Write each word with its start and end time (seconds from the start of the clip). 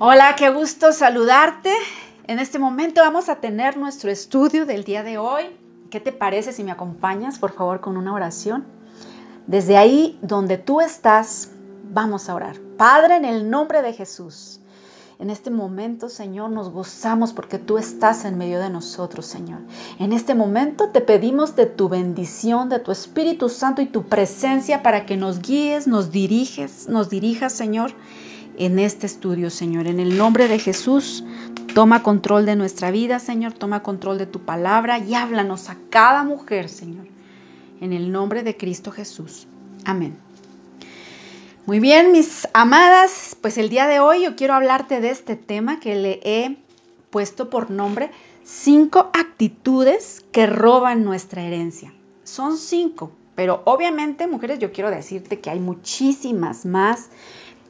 Hola, 0.00 0.36
qué 0.36 0.48
gusto 0.50 0.92
saludarte. 0.92 1.72
En 2.28 2.38
este 2.38 2.60
momento 2.60 3.00
vamos 3.00 3.28
a 3.28 3.40
tener 3.40 3.76
nuestro 3.76 4.12
estudio 4.12 4.64
del 4.64 4.84
día 4.84 5.02
de 5.02 5.18
hoy. 5.18 5.42
¿Qué 5.90 5.98
te 5.98 6.12
parece 6.12 6.52
si 6.52 6.62
me 6.62 6.70
acompañas, 6.70 7.40
por 7.40 7.50
favor, 7.50 7.80
con 7.80 7.96
una 7.96 8.12
oración? 8.12 8.64
Desde 9.48 9.76
ahí 9.76 10.16
donde 10.22 10.56
tú 10.56 10.80
estás, 10.80 11.50
vamos 11.90 12.28
a 12.28 12.36
orar. 12.36 12.60
Padre, 12.76 13.16
en 13.16 13.24
el 13.24 13.50
nombre 13.50 13.82
de 13.82 13.92
Jesús. 13.92 14.60
En 15.18 15.30
este 15.30 15.50
momento, 15.50 16.08
Señor, 16.08 16.50
nos 16.50 16.70
gozamos 16.70 17.32
porque 17.32 17.58
tú 17.58 17.76
estás 17.76 18.24
en 18.24 18.38
medio 18.38 18.60
de 18.60 18.70
nosotros, 18.70 19.26
Señor. 19.26 19.58
En 19.98 20.12
este 20.12 20.36
momento 20.36 20.90
te 20.90 21.00
pedimos 21.00 21.56
de 21.56 21.66
tu 21.66 21.88
bendición, 21.88 22.68
de 22.68 22.78
tu 22.78 22.92
Espíritu 22.92 23.48
Santo 23.48 23.82
y 23.82 23.86
tu 23.86 24.04
presencia 24.04 24.84
para 24.84 25.06
que 25.06 25.16
nos 25.16 25.42
guíes, 25.42 25.88
nos 25.88 26.12
diriges, 26.12 26.88
nos 26.88 27.10
dirijas, 27.10 27.52
Señor, 27.52 27.94
en 28.58 28.78
este 28.78 29.06
estudio, 29.06 29.50
Señor. 29.50 29.86
En 29.86 30.00
el 30.00 30.18
nombre 30.18 30.48
de 30.48 30.58
Jesús, 30.58 31.24
toma 31.74 32.02
control 32.02 32.44
de 32.44 32.56
nuestra 32.56 32.90
vida, 32.90 33.18
Señor. 33.18 33.52
Toma 33.52 33.82
control 33.82 34.18
de 34.18 34.26
tu 34.26 34.40
palabra 34.40 34.98
y 34.98 35.14
háblanos 35.14 35.70
a 35.70 35.76
cada 35.90 36.24
mujer, 36.24 36.68
Señor. 36.68 37.06
En 37.80 37.92
el 37.92 38.12
nombre 38.12 38.42
de 38.42 38.56
Cristo 38.56 38.90
Jesús. 38.90 39.46
Amén. 39.84 40.18
Muy 41.66 41.80
bien, 41.80 42.12
mis 42.12 42.48
amadas, 42.54 43.36
pues 43.40 43.58
el 43.58 43.68
día 43.68 43.86
de 43.86 44.00
hoy 44.00 44.24
yo 44.24 44.36
quiero 44.36 44.54
hablarte 44.54 45.00
de 45.00 45.10
este 45.10 45.36
tema 45.36 45.80
que 45.80 45.94
le 45.94 46.20
he 46.24 46.56
puesto 47.10 47.50
por 47.50 47.70
nombre 47.70 48.10
cinco 48.42 49.10
actitudes 49.12 50.24
que 50.32 50.46
roban 50.46 51.04
nuestra 51.04 51.42
herencia. 51.42 51.92
Son 52.24 52.56
cinco, 52.56 53.12
pero 53.34 53.62
obviamente, 53.66 54.26
mujeres, 54.26 54.58
yo 54.58 54.72
quiero 54.72 54.90
decirte 54.90 55.40
que 55.40 55.50
hay 55.50 55.60
muchísimas 55.60 56.64
más, 56.64 57.10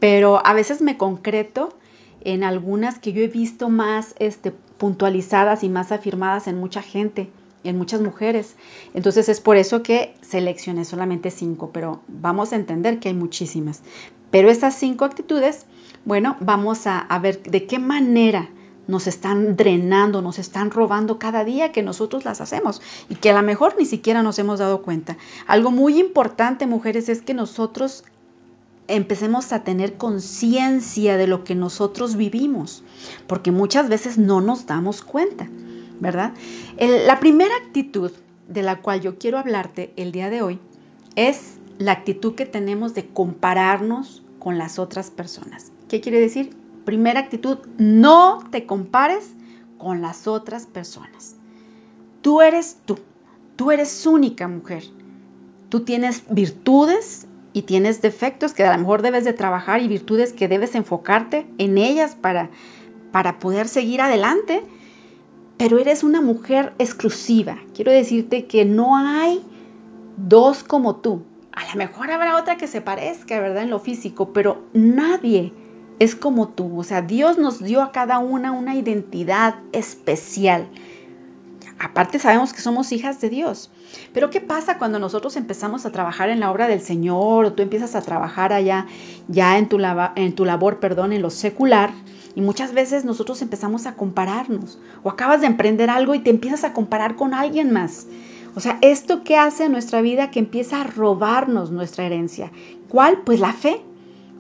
pero 0.01 0.45
a 0.47 0.55
veces 0.55 0.81
me 0.83 0.97
concreto 0.97 1.77
en 2.23 2.45
algunas 2.45 2.99
que 2.99 3.13
yo 3.13 3.23
he 3.23 3.29
visto 3.29 3.69
más 3.69 4.15
este, 4.19 4.51
puntualizadas 4.51 5.65
y 5.65 5.69
más 5.69 5.93
afirmadas 5.93 6.47
en 6.49 6.59
mucha 6.59 6.83
gente 6.83 7.31
en 7.65 7.79
muchas 7.79 8.01
mujeres. 8.01 8.57
Entonces 8.95 9.29
es 9.29 9.41
por 9.41 9.57
eso 9.57 9.83
que 9.83 10.15
seleccioné 10.21 10.85
solamente 10.85 11.31
cinco, 11.31 11.71
pero 11.73 12.01
vamos 12.09 12.53
a 12.53 12.57
entender 12.57 12.99
que 12.99 13.09
hay 13.09 13.15
muchísimas. 13.15 13.83
Pero 14.31 14.51
estas 14.51 14.75
cinco 14.75 15.05
actitudes, 15.05 15.67
bueno, 16.05 16.37
vamos 16.41 16.87
a, 16.87 16.99
a 16.99 17.19
ver 17.19 17.43
de 17.43 17.67
qué 17.67 17.79
manera 17.79 18.51
nos 18.87 19.07
están 19.07 19.57
drenando, 19.57 20.23
nos 20.23 20.39
están 20.39 20.71
robando 20.71 21.19
cada 21.19 21.45
día 21.45 21.73
que 21.73 21.83
nosotros 21.83 22.25
las 22.25 22.41
hacemos 22.41 22.81
y 23.11 23.17
que 23.17 23.31
a 23.31 23.35
lo 23.35 23.43
mejor 23.43 23.75
ni 23.79 23.85
siquiera 23.85 24.23
nos 24.23 24.39
hemos 24.39 24.61
dado 24.61 24.83
cuenta. 24.83 25.19
Algo 25.47 25.71
muy 25.71 25.99
importante, 25.99 26.67
mujeres, 26.67 27.09
es 27.11 27.21
que 27.21 27.35
nosotros 27.35 28.05
empecemos 28.89 29.53
a 29.53 29.63
tener 29.65 29.97
conciencia 29.97 31.17
de 31.17 31.27
lo 31.27 31.45
que 31.45 31.55
nosotros 31.55 32.17
vivimos, 32.17 32.83
porque 33.27 33.53
muchas 33.53 33.89
veces 33.89 34.19
no 34.19 34.41
nos 34.41 34.67
damos 34.67 35.03
cuenta. 35.03 35.49
¿verdad? 36.01 36.33
la 36.79 37.21
primera 37.21 37.55
actitud 37.57 38.13
de 38.49 38.63
la 38.63 38.81
cual 38.81 39.01
yo 39.01 39.19
quiero 39.19 39.39
hablarte 39.39 39.93
el 39.97 40.13
día 40.13 40.31
de 40.31 40.43
hoy 40.43 40.59
es 41.17 41.59
la 41.79 41.93
actitud 41.93 42.35
que 42.35 42.47
tenemos 42.47 42.95
de 42.95 43.07
compararnos 43.07 44.23
con 44.39 44.59
las 44.59 44.79
otras 44.79 45.11
personas. 45.11 45.73
¿Qué 45.89 46.01
quiere 46.01 46.21
decir? 46.21 46.57
Primera 46.85 47.21
actitud, 47.21 47.59
no 47.77 48.45
te 48.51 48.67
compares 48.67 49.35
con 49.77 50.01
las 50.01 50.27
otras 50.27 50.67
personas. 50.67 51.37
Tú 52.23 52.41
eres 52.41 52.79
tú, 52.85 52.99
tú 53.57 53.71
eres 53.71 54.07
única 54.07 54.49
mujer. 54.49 54.85
Tú 55.69 55.81
tienes 55.81 56.23
virtudes 56.31 57.27
y 57.59 57.63
tienes 57.63 58.01
defectos 58.01 58.53
que 58.53 58.65
a 58.65 58.73
lo 58.73 58.79
mejor 58.79 59.03
debes 59.03 59.25
de 59.25 59.33
trabajar 59.33 59.83
y 59.83 59.89
virtudes 59.89 60.33
que 60.33 60.49
debes 60.49 60.75
enfocarte 60.75 61.47
en 61.59 61.79
ellas 61.79 62.15
para, 62.15 62.51
para 63.13 63.39
poder 63.39 63.69
seguir 63.69 64.01
adelante 64.01 64.63
pero 65.59 65.79
eres 65.79 66.05
una 66.05 66.23
mujer 66.23 66.73
exclusiva. 66.79 67.59
Quiero 67.75 67.91
decirte 67.91 68.47
que 68.47 68.65
no 68.65 68.97
hay 68.97 69.45
dos 70.17 70.63
como 70.63 70.97
tú. 70.97 71.25
A 71.53 71.67
lo 71.69 71.75
mejor 71.77 72.11
habrá 72.13 72.37
otra 72.37 72.57
que 72.57 72.69
se 72.69 72.81
parezca, 72.81 73.41
¿verdad? 73.41 73.65
En 73.65 73.71
lo 73.71 73.81
físico, 73.81 74.33
pero 74.33 74.63
nadie 74.73 75.53
es 75.99 76.15
como 76.15 76.49
tú. 76.49 76.79
O 76.79 76.85
sea, 76.85 77.03
Dios 77.03 77.39
nos 77.39 77.59
dio 77.59 77.83
a 77.83 77.91
cada 77.91 78.21
una 78.21 78.53
una 78.53 78.77
identidad 78.77 79.57
especial. 79.73 80.69
Aparte 81.79 82.19
sabemos 82.19 82.53
que 82.53 82.61
somos 82.61 82.91
hijas 82.91 83.21
de 83.21 83.31
Dios. 83.31 83.71
Pero 84.13 84.31
¿qué 84.31 84.41
pasa 84.41 84.79
cuando 84.79 84.99
nosotros 84.99 85.37
empezamos 85.37 85.87
a 85.87 85.93
trabajar 85.93 86.29
en 86.29 86.41
la 86.41 86.51
obra 86.51 86.67
del 86.67 86.81
Señor 86.81 87.45
o 87.45 87.53
tú 87.53 87.63
empiezas 87.63 87.95
a 87.95 88.03
trabajar 88.03 88.53
allá 88.53 88.87
ya 89.29 89.59
en 89.59 89.69
tu, 89.69 89.79
en 90.17 90.35
tu 90.35 90.45
labor, 90.45 90.81
perdón, 90.81 91.13
en 91.13 91.23
lo 91.23 91.31
secular? 91.31 91.91
Y 92.35 92.41
muchas 92.41 92.73
veces 92.73 93.05
nosotros 93.05 93.43
empezamos 93.43 93.87
a 93.87 93.95
compararnos 93.95 94.79
o 95.03 95.11
acabas 95.11 95.41
de 95.41 95.47
emprender 95.47 95.89
algo 95.91 96.15
y 96.15 96.21
te 96.21 96.31
empiezas 96.31 96.65
a 96.65 96.73
comparar 96.73 97.17
con 97.17 97.33
alguien 97.33 97.73
más. 97.73 98.07
O 98.55 98.61
sea, 98.61 98.79
esto 98.81 99.23
que 99.23 99.37
hace 99.37 99.67
en 99.67 99.73
nuestra 99.73 100.01
vida 100.01 100.31
que 100.31 100.41
empieza 100.41 100.81
a 100.81 100.85
robarnos 100.85 101.71
nuestra 101.71 102.07
herencia. 102.07 102.51
¿Cuál? 102.89 103.23
Pues 103.25 103.39
la 103.39 103.53
fe. 103.53 103.81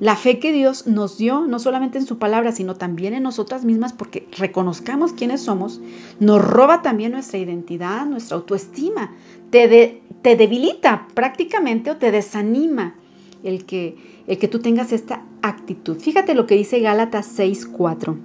La 0.00 0.14
fe 0.14 0.38
que 0.38 0.52
Dios 0.52 0.86
nos 0.86 1.18
dio, 1.18 1.40
no 1.46 1.58
solamente 1.58 1.98
en 1.98 2.06
su 2.06 2.18
palabra, 2.18 2.52
sino 2.52 2.76
también 2.76 3.14
en 3.14 3.24
nosotras 3.24 3.64
mismas, 3.64 3.92
porque 3.92 4.28
reconozcamos 4.38 5.12
quiénes 5.12 5.40
somos, 5.40 5.80
nos 6.20 6.40
roba 6.40 6.82
también 6.82 7.12
nuestra 7.12 7.38
identidad, 7.38 8.06
nuestra 8.06 8.36
autoestima, 8.36 9.12
te, 9.50 10.00
debilita 10.22 11.08
prácticamente 11.14 11.90
o 11.90 11.96
te 11.96 12.12
desanima 12.12 12.94
el 13.42 13.64
que, 13.64 13.96
el 14.28 14.38
que 14.38 14.46
tú 14.46 14.60
tengas 14.60 14.92
esta 14.92 15.24
actitud. 15.42 15.98
Fíjate 15.98 16.34
lo 16.34 16.46
que 16.46 16.54
dice 16.54 16.78
Gálatas 16.78 17.36
6:4. 17.36 18.16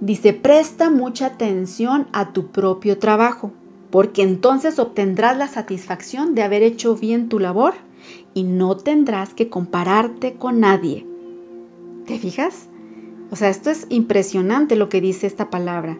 Dice, 0.00 0.32
presta 0.32 0.90
mucha 0.90 1.26
atención 1.26 2.08
a 2.12 2.32
tu 2.32 2.48
propio 2.48 2.98
trabajo, 2.98 3.52
porque 3.90 4.22
entonces 4.22 4.78
obtendrás 4.78 5.36
la 5.36 5.48
satisfacción 5.48 6.34
de 6.34 6.42
haber 6.42 6.62
hecho 6.62 6.96
bien 6.96 7.28
tu 7.28 7.38
labor 7.38 7.74
y 8.34 8.44
no 8.44 8.76
tendrás 8.76 9.34
que 9.34 9.48
compararte 9.48 10.34
con 10.34 10.60
nadie. 10.60 11.06
¿Te 12.06 12.18
fijas? 12.18 12.68
O 13.30 13.36
sea, 13.36 13.48
esto 13.48 13.70
es 13.70 13.86
impresionante 13.88 14.76
lo 14.76 14.88
que 14.88 15.00
dice 15.00 15.26
esta 15.26 15.50
palabra. 15.50 15.98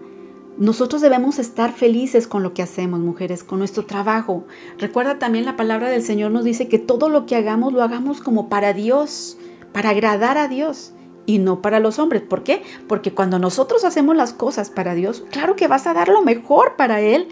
Nosotros 0.56 1.03
debemos 1.03 1.41
estar 1.41 1.72
felices 1.72 2.28
con 2.28 2.44
lo 2.44 2.54
que 2.54 2.62
hacemos, 2.62 3.00
mujeres, 3.00 3.42
con 3.42 3.59
nuestro 3.59 3.87
trabajo. 3.87 4.44
Recuerda 4.78 5.19
también 5.19 5.44
la 5.44 5.56
palabra 5.56 5.88
del 5.88 6.03
Señor 6.03 6.31
nos 6.31 6.44
dice 6.44 6.69
que 6.69 6.78
todo 6.78 7.09
lo 7.09 7.26
que 7.26 7.34
hagamos 7.34 7.72
lo 7.72 7.82
hagamos 7.82 8.21
como 8.21 8.48
para 8.48 8.72
Dios, 8.72 9.36
para 9.72 9.91
agradar 9.91 10.38
a 10.38 10.47
Dios 10.47 10.92
y 11.26 11.38
no 11.38 11.60
para 11.60 11.81
los 11.81 11.98
hombres. 11.98 12.22
¿Por 12.22 12.44
qué? 12.44 12.62
Porque 12.86 13.12
cuando 13.12 13.41
nosotros 13.41 13.84
hacemos 13.84 14.15
las 14.15 14.32
cosas 14.32 14.71
para 14.71 14.94
Dios, 14.94 15.25
claro 15.32 15.56
que 15.56 15.66
vas 15.66 15.88
a 15.88 15.94
dar 15.94 16.09
lo 16.09 16.22
mejor 16.22 16.76
para 16.76 17.00
Él 17.00 17.26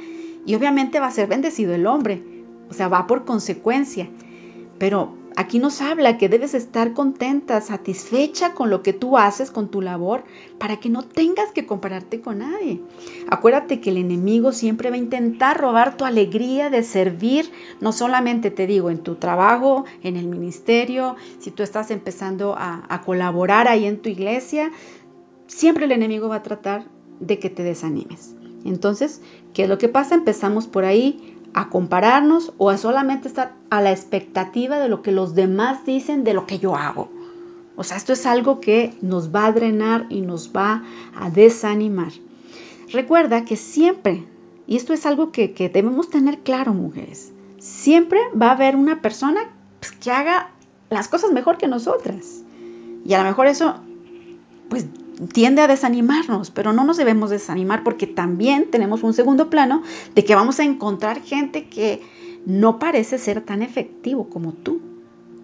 y 0.45 0.57
obviamente 0.57 0.99
va 0.99 1.07
a 1.07 1.13
ser 1.13 1.29
bendecido 1.29 1.75
el 1.75 1.87
hombre. 1.87 2.23
O 2.71 2.75
sea, 2.75 2.89
va 2.89 3.07
por 3.07 3.25
consecuencia. 3.25 4.09
Pero 4.83 5.15
aquí 5.37 5.61
nos 5.61 5.81
habla 5.81 6.19
que 6.19 6.29
debes 6.29 6.55
estar 6.55 6.93
contenta, 6.93 7.61
satisfecha 7.61 8.53
con 8.53 8.69
lo 8.69 8.83
que 8.83 8.93
tú 8.93 9.17
haces, 9.17 9.53
con 9.53 9.69
tu 9.69 9.81
labor, 9.81 10.25
para 10.59 10.81
que 10.81 10.89
no 10.89 11.05
tengas 11.05 11.53
que 11.53 11.67
compararte 11.67 12.21
con 12.21 12.39
nadie. 12.39 12.81
Acuérdate 13.31 13.81
que 13.81 13.91
el 13.91 13.99
enemigo 13.99 14.51
siempre 14.51 14.91
va 14.91 14.97
a 14.97 14.99
intentar 14.99 15.61
robar 15.61 15.97
tu 15.97 16.05
alegría 16.05 16.69
de 16.69 16.83
servir, 16.83 17.49
no 17.81 17.93
solamente 17.93 18.51
te 18.51 18.67
digo 18.67 18.91
en 18.91 19.05
tu 19.05 19.15
trabajo, 19.15 19.85
en 20.03 20.17
el 20.17 20.27
ministerio, 20.27 21.15
si 21.39 21.53
tú 21.53 21.63
estás 21.63 21.93
empezando 21.93 22.57
a, 22.59 23.03
colaborar 23.07 23.69
ahí 23.69 23.85
en 23.85 24.03
tu 24.03 24.09
iglesia, 24.09 24.73
siempre 25.47 25.85
el 25.85 25.93
enemigo 25.93 26.29
va 26.29 26.37
a 26.39 26.43
tratar 26.43 26.87
de 27.21 27.39
que 27.39 27.51
te 27.51 27.63
desanimes. 27.63 28.35
Entonces, 28.65 29.21
¿qué 29.55 29.63
es 29.63 29.69
lo 29.69 29.79
que 29.79 29.89
pasa? 29.89 30.17
Empezamos 30.17 30.67
por 30.67 30.85
ahí 30.85 31.32
a 31.55 31.69
compararnos 31.69 32.53
o 32.59 32.71
a 32.71 32.79
solamente 32.79 33.29
estar 33.29 33.53
a 33.71 33.81
la 33.81 33.93
expectativa 33.93 34.79
de 34.79 34.89
lo 34.89 35.03
que 35.03 35.13
los 35.13 35.35
demás 35.35 35.85
dicen 35.85 36.25
de 36.25 36.35
lo 36.35 36.47
que 36.47 36.59
yo 36.59 36.77
hago. 36.77 37.09
O 37.77 37.85
sea, 37.85 37.97
esto 37.97 38.13
es 38.13 38.27
algo 38.27 38.61
que 38.61 38.95
nos 39.01 39.35
va 39.35 39.47
a 39.47 39.53
drenar 39.53 40.07
y 40.09 40.21
nos 40.21 40.53
va 40.55 40.85
a 41.15 41.31
desanimar. 41.31 42.13
Recuerda 42.93 43.45
que 43.45 43.57
siempre, 43.57 44.25
y 44.67 44.77
esto 44.77 44.93
es 44.93 45.07
algo 45.07 45.33
que, 45.33 45.49
debemos 45.73 46.11
tener 46.11 46.41
claro, 46.41 46.75
mujeres, 46.75 47.33
siempre 47.59 48.21
va 48.41 48.49
a 48.49 48.53
haber 48.53 48.77
una 48.77 49.01
persona 49.01 49.41
pues, 49.81 49.93
que 49.93 50.11
haga 50.11 50.51
las 50.91 51.09
cosas 51.09 51.33
mejor 51.33 51.57
que 51.57 51.69
nosotras. 51.69 52.43
Y 53.05 53.15
a 53.15 53.19
lo 53.23 53.25
mejor 53.25 53.47
eso, 53.47 53.77
pues 54.73 54.87
tiende 55.35 55.61
a 55.61 55.69
desanimarnos, 55.69 56.51
pero 56.51 56.73
no 56.73 56.83
nos 56.85 56.97
debemos 56.97 57.29
desanimar 57.29 57.85
porque 57.85 58.07
también 58.07 58.71
tenemos 58.71 59.03
un 59.03 59.13
segundo 59.13 59.51
plano 59.51 59.83
de 60.15 60.25
que 60.25 60.35
vamos 60.35 60.61
a 60.61 60.65
encontrar 60.65 61.21
gente 61.21 61.69
que 61.69 62.01
no 62.47 62.79
parece 62.79 63.19
ser 63.19 63.43
tan 63.43 63.61
efectivo 63.61 64.31
como 64.31 64.55
tú. 64.55 64.81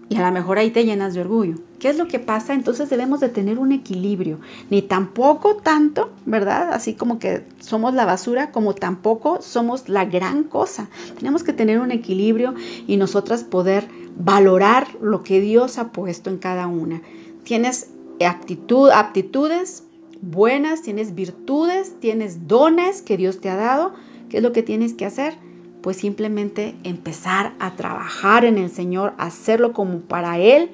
Y 0.09 0.17
a 0.17 0.27
lo 0.27 0.33
mejor 0.33 0.57
ahí 0.57 0.71
te 0.71 0.87
llenas 0.87 1.13
de 1.13 1.21
orgullo. 1.21 1.57
¿Qué 1.79 1.91
es 1.91 1.99
lo 1.99 2.09
que 2.09 2.19
pasa? 2.19 2.55
Entonces 2.55 2.89
debemos 2.89 3.21
de 3.21 3.29
tener 3.29 3.59
un 3.59 3.73
equilibrio. 3.73 4.41
Ni 4.71 4.81
tampoco 4.81 5.57
tanto, 5.57 6.11
¿verdad? 6.25 6.73
Así 6.73 6.95
como 6.95 7.19
que 7.19 7.45
somos 7.61 7.93
la 7.93 8.07
basura, 8.07 8.51
como 8.51 8.75
tampoco 8.75 9.43
somos 9.43 9.91
la 9.91 10.07
gran 10.07 10.45
cosa. 10.45 10.89
Tenemos 11.19 11.43
que 11.43 11.53
tener 11.53 11.81
un 11.81 11.91
equilibrio 11.91 12.55
y 12.87 12.97
nosotras 12.97 13.45
poder 13.45 13.89
valorar 14.17 14.89
lo 15.03 15.23
que 15.23 15.43
Dios 15.43 15.77
ha 15.77 15.93
puesto 15.93 16.31
en 16.31 16.39
cada 16.39 16.67
una. 16.67 17.03
Tienes 17.45 17.91
actitud, 18.27 18.91
aptitudes 18.91 19.85
buenas, 20.21 20.83
tienes 20.83 21.15
virtudes, 21.15 21.99
tienes 22.01 22.49
dones 22.49 23.03
que 23.03 23.17
Dios 23.17 23.41
te 23.41 23.51
ha 23.51 23.57
dado. 23.57 23.93
¿Qué 24.29 24.39
es 24.39 24.43
lo 24.43 24.53
que 24.53 24.63
tienes 24.63 24.95
que 24.95 25.07
hacer? 25.07 25.35
Pues 25.83 25.99
simplemente 25.99 26.75
empezar 26.85 27.55
a 27.59 27.77
trabajar 27.77 28.45
en 28.45 28.59
el 28.59 28.71
Señor, 28.71 29.15
hacerlo 29.19 29.73
como 29.73 30.01
para 30.01 30.39
Él 30.39 30.71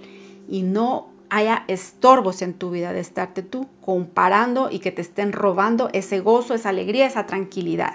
y 0.49 0.63
no 0.63 1.09
haya 1.31 1.65
estorbos 1.69 2.43
en 2.43 2.55
tu 2.55 2.71
vida 2.71 2.93
de 2.93 3.01
estarte 3.01 3.43
tú 3.43 3.67
comparando 3.81 4.71
y 4.71 4.79
que 4.79 4.93
te 4.93 5.03
estén 5.03 5.33
robando 5.33 5.89
ese 5.93 6.21
gozo, 6.21 6.55
esa 6.55 6.69
alegría, 6.69 7.07
esa 7.07 7.27
tranquilidad. 7.27 7.95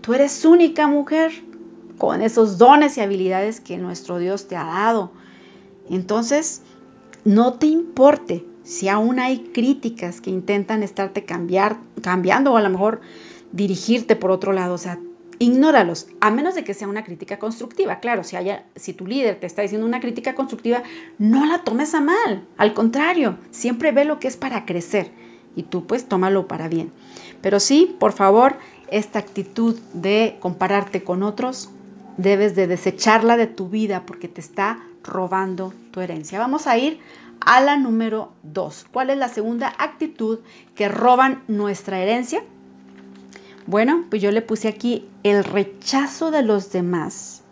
Tú 0.00 0.14
eres 0.14 0.44
única 0.44 0.86
mujer 0.86 1.32
con 1.98 2.20
esos 2.20 2.58
dones 2.58 2.98
y 2.98 3.00
habilidades 3.00 3.60
que 3.60 3.78
nuestro 3.78 4.18
Dios 4.18 4.48
te 4.48 4.56
ha 4.56 4.64
dado. 4.64 5.12
Entonces, 5.88 6.62
no 7.24 7.54
te 7.54 7.66
importe 7.66 8.44
si 8.64 8.88
aún 8.88 9.20
hay 9.20 9.50
críticas 9.52 10.20
que 10.20 10.30
intentan 10.30 10.82
estarte 10.82 11.24
cambiar, 11.24 11.78
cambiando 12.02 12.52
o 12.52 12.56
a 12.56 12.62
lo 12.62 12.70
mejor 12.70 13.00
dirigirte 13.52 14.16
por 14.16 14.30
otro 14.30 14.52
lado. 14.52 14.74
O 14.74 14.78
sea, 14.78 14.98
ignóralos, 15.38 16.08
a 16.20 16.30
menos 16.30 16.54
de 16.54 16.64
que 16.64 16.74
sea 16.74 16.88
una 16.88 17.04
crítica 17.04 17.38
constructiva. 17.38 18.00
Claro, 18.00 18.24
si, 18.24 18.36
haya, 18.36 18.64
si 18.74 18.92
tu 18.92 19.06
líder 19.06 19.38
te 19.38 19.46
está 19.46 19.62
diciendo 19.62 19.86
una 19.86 20.00
crítica 20.00 20.34
constructiva, 20.34 20.82
no 21.18 21.46
la 21.46 21.62
tomes 21.62 21.94
a 21.94 22.00
mal. 22.00 22.46
Al 22.56 22.74
contrario, 22.74 23.38
siempre 23.50 23.92
ve 23.92 24.04
lo 24.04 24.18
que 24.18 24.28
es 24.28 24.36
para 24.36 24.64
crecer 24.64 25.12
y 25.56 25.64
tú 25.64 25.86
pues 25.86 26.08
tómalo 26.08 26.48
para 26.48 26.68
bien. 26.68 26.92
Pero 27.40 27.60
sí, 27.60 27.94
por 27.98 28.12
favor, 28.12 28.56
esta 28.90 29.18
actitud 29.18 29.78
de 29.92 30.36
compararte 30.40 31.04
con 31.04 31.22
otros, 31.22 31.70
debes 32.16 32.54
de 32.54 32.66
desecharla 32.66 33.36
de 33.36 33.46
tu 33.46 33.68
vida 33.68 34.04
porque 34.06 34.28
te 34.28 34.40
está 34.40 34.82
robando 35.02 35.74
tu 35.90 36.00
herencia. 36.00 36.38
Vamos 36.38 36.66
a 36.66 36.78
ir 36.78 36.98
a 37.44 37.60
la 37.60 37.76
número 37.76 38.32
2. 38.42 38.86
¿Cuál 38.92 39.10
es 39.10 39.18
la 39.18 39.28
segunda 39.28 39.72
actitud 39.78 40.40
que 40.74 40.88
roban 40.88 41.42
nuestra 41.48 42.00
herencia? 42.00 42.42
Bueno, 43.66 44.04
pues 44.10 44.20
yo 44.20 44.30
le 44.30 44.42
puse 44.42 44.68
aquí 44.68 45.08
el 45.22 45.44
rechazo 45.44 46.30
de 46.30 46.42
los 46.42 46.70
demás 46.72 47.42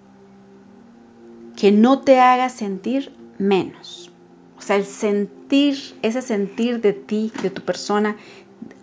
que 1.56 1.72
no 1.72 2.00
te 2.00 2.20
haga 2.20 2.48
sentir 2.48 3.12
menos. 3.38 4.10
O 4.58 4.62
sea, 4.62 4.76
el 4.76 4.84
sentir, 4.84 5.76
ese 6.02 6.22
sentir 6.22 6.80
de 6.80 6.92
ti, 6.92 7.32
de 7.42 7.50
tu 7.50 7.62
persona 7.62 8.16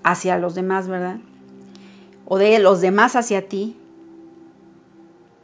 hacia 0.04 0.38
los 0.38 0.56
demás, 0.56 0.88
¿verdad? 0.88 1.20
O 2.26 2.38
de 2.38 2.60
los 2.60 2.82
demás 2.82 3.16
hacia 3.16 3.48
ti. 3.48 3.78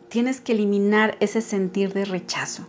Tienes 0.09 0.41
que 0.41 0.53
eliminar 0.53 1.17
ese 1.19 1.41
sentir 1.41 1.93
de 1.93 2.05
rechazo. 2.05 2.67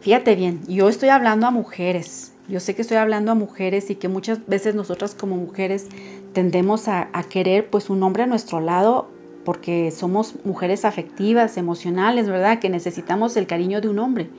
Fíjate 0.00 0.34
bien, 0.34 0.62
yo 0.66 0.88
estoy 0.88 1.10
hablando 1.10 1.46
a 1.46 1.50
mujeres. 1.50 2.32
Yo 2.48 2.58
sé 2.58 2.74
que 2.74 2.82
estoy 2.82 2.96
hablando 2.96 3.32
a 3.32 3.34
mujeres 3.34 3.90
y 3.90 3.96
que 3.96 4.08
muchas 4.08 4.46
veces 4.46 4.74
nosotras 4.74 5.14
como 5.14 5.36
mujeres 5.36 5.88
tendemos 6.32 6.88
a, 6.88 7.10
querer 7.28 7.68
pues 7.68 7.90
un 7.90 8.02
hombre 8.02 8.22
a 8.22 8.26
nuestro 8.26 8.60
lado 8.60 9.08
porque 9.44 9.90
somos 9.90 10.34
mujeres 10.44 10.86
afectivas, 10.86 11.58
emocionales, 11.58 12.28
¿verdad? 12.28 12.58
Que 12.60 12.70
necesitamos 12.70 13.36
el 13.36 13.46
cariño 13.46 13.82
de 13.82 13.88
un 13.88 13.98
hombre. 13.98 14.30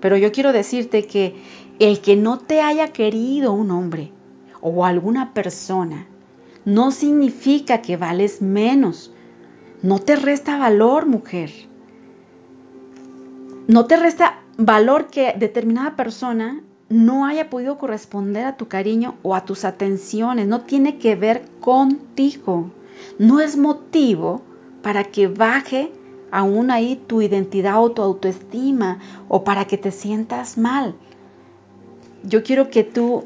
Pero 0.00 0.16
yo 0.16 0.32
quiero 0.32 0.52
decirte 0.52 1.06
que 1.06 1.36
el 1.78 2.00
que 2.00 2.16
no 2.16 2.38
te 2.38 2.60
haya 2.60 2.88
querido 2.88 3.52
un 3.52 3.70
hombre 3.70 4.10
o 4.60 4.84
alguna 4.84 5.32
persona 5.32 6.08
no 6.64 6.90
significa 6.90 7.80
que 7.80 7.96
vales 7.96 8.42
menos. 8.42 9.12
No 9.82 10.00
te 10.00 10.16
resta 10.16 10.58
valor, 10.58 11.06
mujer. 11.06 11.52
No 13.68 13.86
te 13.86 13.96
resta 13.96 14.42
valor 14.58 15.08
que 15.08 15.34
determinada 15.38 15.96
persona 15.96 16.62
no 16.88 17.26
haya 17.26 17.50
podido 17.50 17.78
corresponder 17.78 18.44
a 18.44 18.56
tu 18.56 18.68
cariño 18.68 19.16
o 19.22 19.34
a 19.34 19.44
tus 19.44 19.64
atenciones. 19.64 20.46
No 20.46 20.62
tiene 20.62 20.98
que 20.98 21.16
ver 21.16 21.44
contigo. 21.60 22.70
No 23.18 23.40
es 23.40 23.56
motivo 23.56 24.42
para 24.82 25.04
que 25.04 25.26
baje 25.26 25.90
aún 26.30 26.70
ahí 26.70 27.00
tu 27.06 27.22
identidad 27.22 27.82
o 27.82 27.90
tu 27.90 28.02
autoestima 28.02 28.98
o 29.28 29.44
para 29.44 29.66
que 29.66 29.78
te 29.78 29.90
sientas 29.90 30.56
mal. 30.58 30.94
Yo 32.22 32.42
quiero 32.42 32.70
que 32.70 32.84
tú 32.84 33.24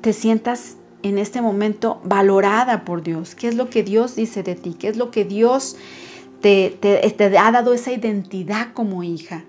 te 0.00 0.12
sientas 0.12 0.76
en 1.02 1.18
este 1.18 1.40
momento 1.40 2.00
valorada 2.04 2.84
por 2.84 3.02
Dios. 3.02 3.34
¿Qué 3.34 3.48
es 3.48 3.54
lo 3.54 3.70
que 3.70 3.82
Dios 3.82 4.14
dice 4.14 4.42
de 4.42 4.54
ti? 4.54 4.74
¿Qué 4.74 4.88
es 4.88 4.96
lo 4.96 5.10
que 5.10 5.24
Dios 5.24 5.76
te, 6.40 6.70
te 6.70 7.38
ha 7.38 7.50
dado 7.50 7.72
esa 7.72 7.92
identidad 7.92 8.72
como 8.74 9.02
hija? 9.02 9.44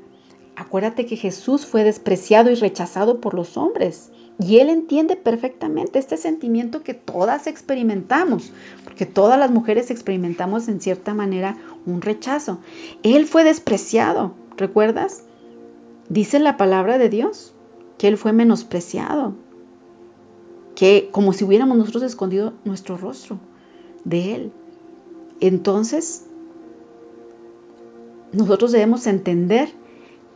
Acuérdate 0.62 1.08
que 1.08 1.16
Jesús 1.16 1.66
fue 1.66 1.84
despreciado 1.84 2.52
y 2.52 2.54
rechazado 2.54 3.20
por 3.20 3.34
los 3.34 3.58
hombres. 3.58 4.12
Y 4.38 4.60
Él 4.60 4.70
entiende 4.70 5.16
perfectamente 5.16 5.98
este 5.98 6.18
sentimiento 6.18 6.84
que 6.84 6.94
todas 6.94 7.48
experimentamos, 7.48 8.54
porque 8.84 9.08
todas 9.08 9.40
las 9.40 9.50
mujeres 9.50 9.90
experimentamos 9.90 10.68
en 10.68 10.80
cierta 10.80 11.16
manera 11.16 11.58
un 11.88 12.04
rechazo. 12.04 12.60
Él 13.02 13.26
fue 13.26 13.44
despreciado, 13.44 14.36
¿recuerdas? 14.56 15.24
Dice 16.10 16.38
la 16.38 16.58
palabra 16.58 17.00
de 17.00 17.10
Dios 17.10 17.56
que 17.98 18.08
Él 18.08 18.18
fue 18.18 18.32
menospreciado, 18.32 19.34
que 20.76 21.10
como 21.12 21.34
si 21.34 21.44
hubiéramos 21.44 21.76
nosotros 21.76 22.04
escondido 22.04 22.54
nuestro 22.66 22.98
rostro 22.98 23.40
de 24.04 24.36
Él. 24.36 24.52
Entonces, 25.40 26.28
nosotros 28.32 28.72
debemos 28.72 29.08
entender 29.08 29.81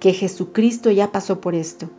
que 0.06 0.13
Jesucristo 0.13 0.92
ya 0.92 1.12
pasó 1.12 1.42
por 1.42 1.56
esto. 1.56 1.90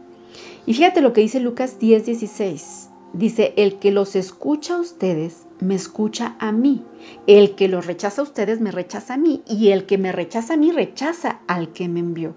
Y 0.65 0.75
fíjate 0.75 1.01
lo 1.01 1.13
que 1.13 1.23
dice 1.23 1.41
Lucas 1.41 1.81
10, 1.81 2.07
16. 2.07 2.89
Dice, 3.13 3.53
el 3.57 3.81
que 3.81 3.91
los 3.91 4.15
escucha 4.15 4.77
a 4.77 4.81
ustedes, 4.81 5.39
me 5.59 5.75
escucha 5.75 6.37
a 6.39 6.53
mí. 6.53 6.85
El 7.27 7.57
que 7.57 7.67
los 7.67 7.85
rechaza 7.85 8.21
a 8.21 8.25
ustedes, 8.25 8.61
me 8.61 8.71
rechaza 8.71 9.15
a 9.15 9.17
mí. 9.17 9.43
Y 9.49 9.71
el 9.71 9.87
que 9.87 9.99
me 9.99 10.13
rechaza 10.13 10.55
a 10.55 10.57
mí, 10.57 10.71
rechaza 10.71 11.41
al 11.49 11.73
que 11.73 11.89
me 11.89 11.99
envió. 11.99 12.37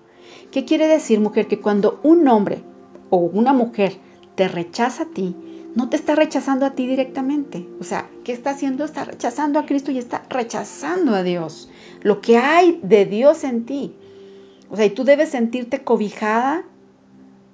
¿Qué 0.49 0.65
quiere 0.65 0.87
decir, 0.87 1.19
mujer? 1.19 1.45
Que 1.47 1.59
cuando 1.59 1.99
un 2.01 2.27
hombre 2.27 2.63
o 3.11 3.17
una 3.17 3.53
mujer 3.53 3.95
te 4.33 4.47
rechaza 4.47 5.03
a 5.03 5.09
ti, 5.09 5.35
no 5.75 5.87
te 5.89 5.97
está 5.97 6.15
rechazando 6.15 6.65
a 6.65 6.71
ti 6.71 6.87
directamente. 6.87 7.69
O 7.79 7.83
sea, 7.83 8.09
¿qué 8.23 8.31
está 8.31 8.49
haciendo? 8.49 8.85
Está 8.85 9.05
rechazando 9.05 9.59
a 9.59 9.67
Cristo 9.67 9.91
y 9.91 9.99
está 9.99 10.23
rechazando 10.31 11.13
a 11.13 11.21
Dios. 11.21 11.69
Lo 12.01 12.21
que 12.21 12.37
hay 12.37 12.79
de 12.81 13.05
Dios 13.05 13.43
en 13.43 13.67
ti. 13.67 13.93
O 14.69 14.75
sea, 14.75 14.85
y 14.85 14.91
tú 14.91 15.03
debes 15.03 15.29
sentirte 15.29 15.83
cobijada, 15.83 16.63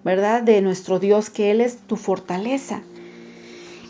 ¿verdad? 0.04 0.44
De 0.44 0.62
nuestro 0.62 1.00
Dios, 1.00 1.30
que 1.30 1.52
Él 1.52 1.62
es 1.62 1.78
tu 1.78 1.96
fortaleza. 1.96 2.82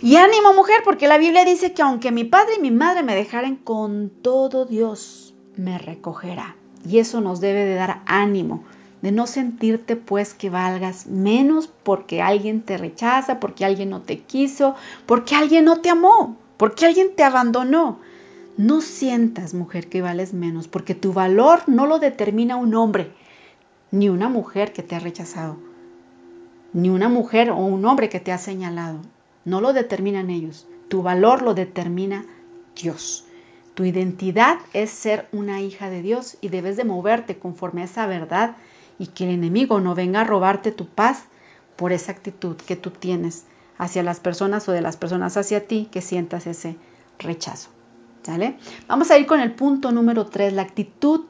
Y 0.01 0.17
ánimo 0.17 0.53
mujer, 0.53 0.81
porque 0.83 1.07
la 1.07 1.17
Biblia 1.17 1.45
dice 1.45 1.73
que 1.73 1.81
aunque 1.81 2.11
mi 2.11 2.23
padre 2.23 2.55
y 2.57 2.61
mi 2.61 2.71
madre 2.71 3.03
me 3.03 3.15
dejaren, 3.15 3.55
con 3.55 4.11
todo 4.21 4.65
Dios 4.65 5.33
me 5.55 5.77
recogerá. 5.77 6.55
Y 6.87 6.99
eso 6.99 7.21
nos 7.21 7.39
debe 7.41 7.65
de 7.65 7.75
dar 7.75 8.01
ánimo, 8.05 8.63
de 9.01 9.11
no 9.11 9.25
sentirte 9.25 9.95
pues 9.95 10.33
que 10.33 10.49
valgas 10.49 11.07
menos 11.07 11.67
porque 11.83 12.21
alguien 12.21 12.61
te 12.61 12.77
rechaza, 12.77 13.39
porque 13.39 13.65
alguien 13.65 13.89
no 13.89 14.01
te 14.01 14.19
quiso, 14.19 14.75
porque 15.05 15.35
alguien 15.35 15.65
no 15.65 15.81
te 15.81 15.89
amó, 15.89 16.37
porque 16.57 16.85
alguien 16.85 17.15
te 17.15 17.23
abandonó. 17.23 17.99
No 18.57 18.79
sientas, 18.79 19.53
mujer, 19.53 19.89
que 19.89 20.01
vales 20.01 20.33
menos, 20.33 20.69
porque 20.69 20.95
tu 20.95 21.11
valor 21.11 21.63
no 21.67 21.85
lo 21.85 21.99
determina 21.99 22.55
un 22.55 22.73
hombre, 22.73 23.11
ni 23.91 24.07
una 24.07 24.29
mujer 24.29 24.71
que 24.71 24.81
te 24.81 24.95
ha 24.95 24.99
rechazado, 24.99 25.57
ni 26.71 26.89
una 26.89 27.09
mujer 27.09 27.51
o 27.51 27.57
un 27.57 27.83
hombre 27.83 28.07
que 28.07 28.21
te 28.21 28.31
ha 28.31 28.37
señalado. 28.37 28.99
No 29.43 29.59
lo 29.59 29.73
determinan 29.73 30.29
ellos. 30.29 30.67
Tu 30.87 31.01
valor 31.01 31.41
lo 31.41 31.53
determina 31.53 32.25
Dios. 32.81 33.25
Tu 33.73 33.83
identidad 33.83 34.57
es 34.71 34.89
ser 34.89 35.27
una 35.33 35.59
hija 35.59 35.89
de 35.89 36.01
Dios 36.01 36.37
y 36.39 36.47
debes 36.47 36.77
de 36.77 36.85
moverte 36.85 37.37
conforme 37.37 37.81
a 37.81 37.85
esa 37.85 38.07
verdad 38.07 38.55
y 38.97 39.07
que 39.07 39.25
el 39.25 39.31
enemigo 39.31 39.81
no 39.81 39.95
venga 39.95 40.21
a 40.21 40.23
robarte 40.23 40.71
tu 40.71 40.87
paz 40.87 41.25
por 41.75 41.91
esa 41.91 42.13
actitud 42.13 42.55
que 42.55 42.77
tú 42.77 42.89
tienes 42.89 43.43
hacia 43.77 44.01
las 44.01 44.21
personas 44.21 44.69
o 44.69 44.71
de 44.71 44.81
las 44.81 44.95
personas 44.95 45.35
hacia 45.35 45.67
ti 45.67 45.89
que 45.91 46.01
sientas 46.01 46.47
ese 46.47 46.77
rechazo. 47.19 47.74
Vamos 48.87 49.11
a 49.11 49.17
ir 49.17 49.25
con 49.25 49.39
el 49.39 49.53
punto 49.53 49.91
número 49.91 50.25
3, 50.25 50.53
la 50.53 50.63
actitud. 50.63 51.25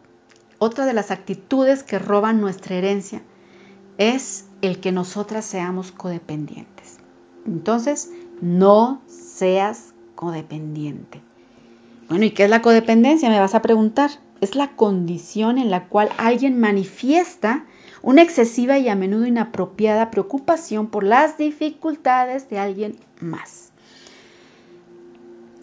Otra 0.58 0.86
de 0.86 0.94
las 0.94 1.12
actitudes 1.12 1.84
que 1.84 2.00
roban 2.00 2.40
nuestra 2.40 2.76
herencia 2.76 3.22
es 3.98 4.46
el 4.62 4.80
que 4.80 4.92
nosotras 4.92 5.46
seamos 5.46 5.92
codependientes. 5.92 6.98
Entonces, 7.46 8.12
no 8.42 9.02
seas 9.08 9.94
codependiente. 10.16 11.22
Bueno, 12.10 12.26
¿y 12.26 12.32
qué 12.32 12.46
es 12.46 12.50
la 12.50 12.62
codependencia? 12.62 13.30
Me 13.30 13.40
vas 13.40 13.56
a 13.56 13.62
preguntar. 13.62 14.12
Es 14.42 14.56
la 14.56 14.76
condición 14.76 15.58
en 15.58 15.70
la 15.70 15.88
cual 15.88 16.10
alguien 16.18 16.60
manifiesta 16.60 17.66
una 18.02 18.22
excesiva 18.22 18.78
y 18.78 18.90
a 18.90 18.96
menudo 18.96 19.26
inapropiada 19.26 20.12
preocupación 20.12 20.88
por 20.88 21.04
las 21.04 21.38
dificultades 21.38 22.50
de 22.50 22.60
alguien 22.60 22.96
más. 23.20 23.65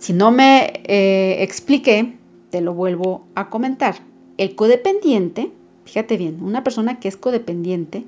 Si 0.02 0.12
no 0.12 0.32
me 0.32 0.82
eh, 0.82 1.44
expliqué, 1.44 2.18
te 2.50 2.60
lo 2.60 2.74
vuelvo 2.74 3.24
a 3.36 3.50
comentar. 3.50 3.94
El 4.36 4.56
codependiente, 4.56 5.52
fíjate 5.84 6.16
bien, 6.16 6.42
una 6.42 6.64
persona 6.64 6.98
que 6.98 7.06
es 7.06 7.16
codependiente 7.16 8.04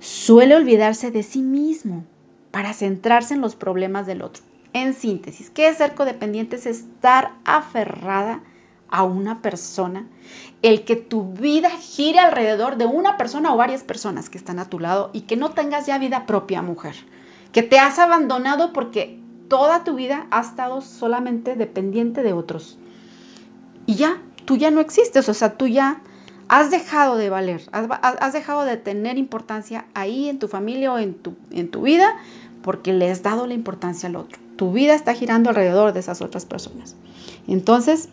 suele 0.00 0.56
olvidarse 0.56 1.12
de 1.12 1.22
sí 1.22 1.42
mismo 1.42 2.02
para 2.50 2.72
centrarse 2.72 3.34
en 3.34 3.42
los 3.42 3.54
problemas 3.54 4.08
del 4.08 4.22
otro. 4.22 4.42
En 4.72 4.92
síntesis, 4.92 5.50
¿qué 5.50 5.68
es 5.68 5.76
ser 5.76 5.94
codependiente? 5.94 6.56
Es 6.56 6.66
estar 6.66 7.34
aferrada 7.44 8.42
a 8.88 9.04
una 9.04 9.40
persona, 9.40 10.08
el 10.62 10.84
que 10.84 10.96
tu 10.96 11.32
vida 11.32 11.70
gire 11.70 12.18
alrededor 12.18 12.76
de 12.76 12.86
una 12.86 13.16
persona 13.16 13.54
o 13.54 13.56
varias 13.56 13.84
personas 13.84 14.30
que 14.30 14.38
están 14.38 14.58
a 14.58 14.68
tu 14.68 14.80
lado 14.80 15.10
y 15.12 15.20
que 15.20 15.36
no 15.36 15.52
tengas 15.52 15.86
ya 15.86 15.98
vida 15.98 16.26
propia, 16.26 16.60
mujer, 16.60 16.96
que 17.52 17.62
te 17.62 17.78
has 17.78 18.00
abandonado 18.00 18.72
porque 18.72 19.20
toda 19.48 19.84
tu 19.84 19.94
vida 19.94 20.26
has 20.30 20.48
estado 20.48 20.80
solamente 20.80 21.56
dependiente 21.56 22.22
de 22.22 22.32
otros. 22.32 22.78
Y 23.86 23.94
ya, 23.94 24.20
tú 24.44 24.56
ya 24.56 24.70
no 24.70 24.80
existes, 24.80 25.28
o 25.28 25.34
sea, 25.34 25.56
tú 25.56 25.66
ya 25.66 26.00
has 26.48 26.70
dejado 26.70 27.16
de 27.16 27.30
valer, 27.30 27.62
has, 27.72 28.32
dejado 28.32 28.64
de 28.64 28.76
tener 28.76 29.18
importancia 29.18 29.86
ahí 29.94 30.28
en 30.28 30.38
tu 30.38 30.48
familia 30.48 30.92
o 30.92 30.98
en 30.98 31.14
tu, 31.14 31.34
en 31.50 31.70
tu 31.70 31.82
vida 31.82 32.16
porque 32.62 32.92
le 32.92 33.10
has 33.10 33.22
dado 33.22 33.46
la 33.46 33.54
importancia 33.54 34.08
al 34.08 34.16
otro. 34.16 34.38
Tu 34.56 34.72
vida 34.72 34.94
está 34.94 35.14
girando 35.14 35.50
alrededor 35.50 35.92
de 35.92 36.00
esas 36.00 36.22
otras 36.22 36.46
personas. 36.46 36.96
Entonces, 37.46 38.08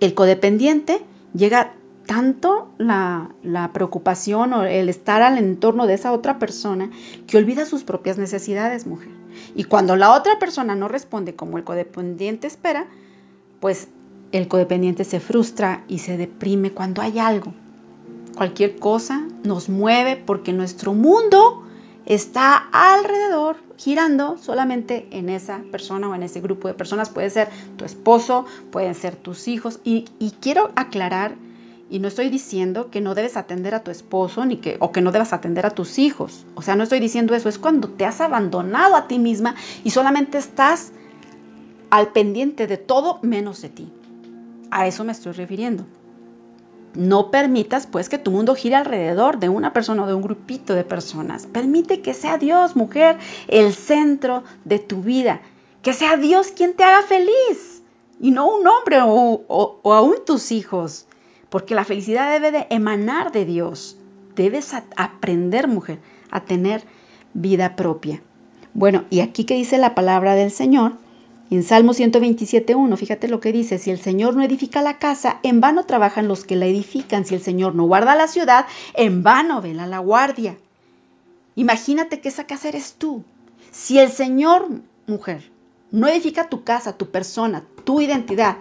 el 0.00 0.14
codependiente 0.14 1.02
llega 1.34 1.74
tanto 2.06 2.70
la, 2.78 3.30
la, 3.42 3.72
preocupación 3.72 4.52
o 4.52 4.64
el 4.64 4.88
estar 4.88 5.22
al 5.22 5.38
entorno 5.38 5.86
de 5.86 5.94
esa 5.94 6.12
otra 6.12 6.38
persona 6.38 6.90
que 7.26 7.38
olvida 7.38 7.64
sus 7.64 7.82
propias 7.82 8.18
necesidades, 8.18 8.86
mujer. 8.86 9.08
Y 9.54 9.64
cuando 9.64 9.96
la 9.96 10.12
otra 10.12 10.38
persona 10.38 10.74
no 10.74 10.88
responde 10.88 11.34
como 11.34 11.58
el 11.58 11.64
codependiente 11.64 12.46
espera, 12.46 12.86
pues 13.60 13.88
el 14.32 14.48
codependiente 14.48 15.04
se 15.04 15.20
frustra 15.20 15.84
y 15.88 15.98
se 15.98 16.16
deprime 16.16 16.72
cuando 16.72 17.02
hay 17.02 17.18
algo. 17.18 17.52
Cualquier 18.36 18.76
cosa 18.78 19.26
nos 19.44 19.68
mueve 19.68 20.16
porque 20.16 20.52
nuestro 20.52 20.92
mundo 20.92 21.62
está 22.06 22.56
alrededor, 22.72 23.56
girando 23.76 24.36
solamente 24.38 25.06
en 25.12 25.28
esa 25.28 25.62
persona 25.70 26.08
o 26.08 26.14
en 26.14 26.22
ese 26.22 26.40
grupo 26.40 26.68
de 26.68 26.74
personas. 26.74 27.10
Puede 27.10 27.30
ser 27.30 27.48
tu 27.76 27.84
esposo, 27.84 28.44
pueden 28.70 28.94
ser 28.94 29.16
tus 29.16 29.48
hijos. 29.48 29.80
Y, 29.84 30.04
quiero 30.40 30.72
aclarar, 30.76 31.36
y 31.94 32.00
no 32.00 32.08
estoy 32.08 32.28
diciendo 32.28 32.90
que 32.90 33.00
no 33.00 33.14
debes 33.14 33.36
atender 33.36 33.72
a 33.72 33.84
tu 33.84 33.92
esposo 33.92 34.44
ni 34.44 34.56
que, 34.56 34.78
o 34.80 34.90
que 34.90 35.00
no 35.00 35.12
debas 35.12 35.32
atender 35.32 35.64
a 35.64 35.70
tus 35.70 36.00
hijos. 36.00 36.44
O 36.56 36.60
sea, 36.60 36.74
no 36.74 36.82
estoy 36.82 36.98
diciendo 36.98 37.36
eso. 37.36 37.48
Es 37.48 37.56
cuando 37.56 37.88
te 37.88 38.04
has 38.04 38.20
abandonado 38.20 38.96
a 38.96 39.06
ti 39.06 39.20
misma 39.20 39.54
y 39.84 39.90
solamente 39.90 40.38
estás 40.38 40.90
al 41.90 42.08
pendiente 42.08 42.66
de 42.66 42.78
todo 42.78 43.20
menos 43.22 43.62
de 43.62 43.68
ti. 43.68 43.92
A 44.72 44.88
eso 44.88 45.04
me 45.04 45.12
estoy 45.12 45.34
refiriendo. 45.34 45.86
No 46.94 47.30
permitas 47.30 47.86
pues 47.86 48.08
que 48.08 48.18
tu 48.18 48.32
mundo 48.32 48.56
gire 48.56 48.74
alrededor 48.74 49.38
de 49.38 49.48
una 49.48 49.72
persona 49.72 50.02
o 50.02 50.08
de 50.08 50.14
un 50.14 50.22
grupito 50.22 50.74
de 50.74 50.82
personas. 50.82 51.46
Permite 51.46 52.00
que 52.00 52.12
sea 52.12 52.38
Dios, 52.38 52.74
mujer, 52.74 53.18
el 53.46 53.72
centro 53.72 54.42
de 54.64 54.80
tu 54.80 55.02
vida. 55.02 55.42
Que 55.82 55.92
sea 55.92 56.16
Dios 56.16 56.48
quien 56.48 56.74
te 56.74 56.82
haga 56.82 57.02
feliz 57.02 57.82
y 58.18 58.32
no 58.32 58.48
un 58.48 58.66
hombre 58.66 58.98
o, 59.00 59.80
aún 59.84 60.16
tus 60.26 60.50
hijos. 60.50 61.06
Porque 61.54 61.76
la 61.76 61.84
felicidad 61.84 62.32
debe 62.32 62.50
de 62.50 62.66
emanar 62.70 63.30
de 63.30 63.44
Dios. 63.44 63.96
Debes 64.34 64.74
aprender, 64.96 65.68
mujer, 65.68 66.00
a 66.32 66.44
tener 66.44 66.82
vida 67.32 67.76
propia. 67.76 68.20
Bueno, 68.72 69.04
y 69.08 69.20
aquí 69.20 69.44
que 69.44 69.54
dice 69.54 69.78
la 69.78 69.94
palabra 69.94 70.34
del 70.34 70.50
Señor, 70.50 70.96
en 71.52 71.62
Salmo 71.62 71.92
127.1, 71.92 72.96
fíjate 72.96 73.28
lo 73.28 73.38
que 73.38 73.52
dice, 73.52 73.78
si 73.78 73.92
el 73.92 74.00
Señor 74.00 74.34
no 74.34 74.42
edifica 74.42 74.82
la 74.82 74.98
casa, 74.98 75.38
en 75.44 75.60
vano 75.60 75.86
trabajan 75.86 76.26
los 76.26 76.44
que 76.44 76.56
la 76.56 76.66
edifican, 76.66 77.24
si 77.24 77.36
el 77.36 77.40
Señor 77.40 77.76
no 77.76 77.84
guarda 77.84 78.16
la 78.16 78.26
ciudad, 78.26 78.66
en 78.94 79.22
vano 79.22 79.62
vela 79.62 79.86
la 79.86 80.00
guardia. 80.00 80.56
Imagínate 81.54 82.18
que 82.18 82.30
esa 82.30 82.48
casa 82.48 82.68
eres 82.68 82.94
tú. 82.94 83.22
Si 83.70 84.00
el 84.00 84.10
Señor, 84.10 84.66
mujer, 85.06 85.52
no 85.92 86.08
edifica 86.08 86.48
tu 86.48 86.64
casa, 86.64 86.98
tu 86.98 87.12
persona, 87.12 87.62
tu 87.84 88.00
identidad, 88.00 88.56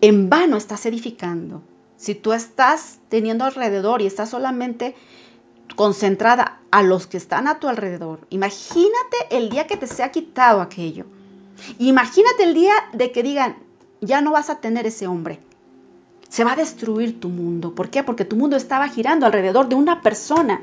en 0.00 0.28
vano 0.28 0.56
estás 0.56 0.86
edificando. 0.86 1.62
Si 1.96 2.14
tú 2.14 2.32
estás 2.32 2.98
teniendo 3.08 3.44
alrededor 3.44 4.02
y 4.02 4.06
estás 4.06 4.30
solamente 4.30 4.94
concentrada 5.76 6.60
a 6.70 6.82
los 6.82 7.06
que 7.06 7.16
están 7.16 7.48
a 7.48 7.60
tu 7.60 7.68
alrededor, 7.68 8.20
imagínate 8.30 9.16
el 9.30 9.48
día 9.48 9.66
que 9.66 9.76
te 9.76 9.86
sea 9.86 10.10
quitado 10.10 10.60
aquello. 10.60 11.06
Imagínate 11.78 12.42
el 12.42 12.54
día 12.54 12.74
de 12.92 13.12
que 13.12 13.22
digan, 13.22 13.56
ya 14.00 14.20
no 14.20 14.32
vas 14.32 14.50
a 14.50 14.60
tener 14.60 14.86
ese 14.86 15.06
hombre. 15.06 15.38
Se 16.28 16.44
va 16.44 16.52
a 16.52 16.56
destruir 16.56 17.20
tu 17.20 17.28
mundo. 17.28 17.74
¿Por 17.74 17.90
qué? 17.90 18.02
Porque 18.02 18.24
tu 18.24 18.36
mundo 18.36 18.56
estaba 18.56 18.88
girando 18.88 19.24
alrededor 19.24 19.68
de 19.68 19.76
una 19.76 20.02
persona. 20.02 20.62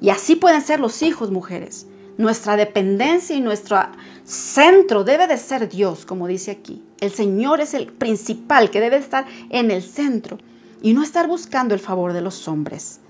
Y 0.00 0.10
así 0.10 0.36
pueden 0.36 0.62
ser 0.62 0.78
los 0.78 1.02
hijos, 1.02 1.30
mujeres. 1.30 1.86
Nuestra 2.16 2.56
dependencia 2.56 3.34
y 3.34 3.40
nuestro 3.40 3.78
centro 4.24 5.04
debe 5.04 5.26
de 5.26 5.36
ser 5.36 5.68
Dios, 5.68 6.06
como 6.06 6.28
dice 6.28 6.52
aquí. 6.52 6.82
El 7.00 7.10
Señor 7.10 7.60
es 7.60 7.74
el 7.74 7.88
principal 7.88 8.70
que 8.70 8.80
debe 8.80 8.98
estar 8.98 9.26
en 9.48 9.70
el 9.70 9.82
centro 9.82 10.38
y 10.82 10.92
no 10.92 11.02
estar 11.02 11.26
buscando 11.26 11.74
el 11.74 11.80
favor 11.80 12.12
de 12.12 12.20
los 12.20 12.48
hombres. 12.48 13.00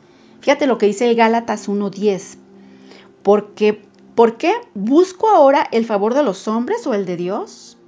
Fíjate 0.40 0.66
lo 0.66 0.78
que 0.78 0.86
dice 0.86 1.12
Gálatas 1.14 1.68
1.10. 1.68 2.38
Porque 3.22 3.82
¿Por 4.20 4.36
qué 4.36 4.52
busco 4.74 5.30
ahora 5.30 5.66
el 5.72 5.86
favor 5.86 6.12
de 6.12 6.22
los 6.22 6.46
hombres 6.46 6.86
o 6.86 6.92
el 6.92 7.06
de 7.06 7.16
Dios? 7.16 7.78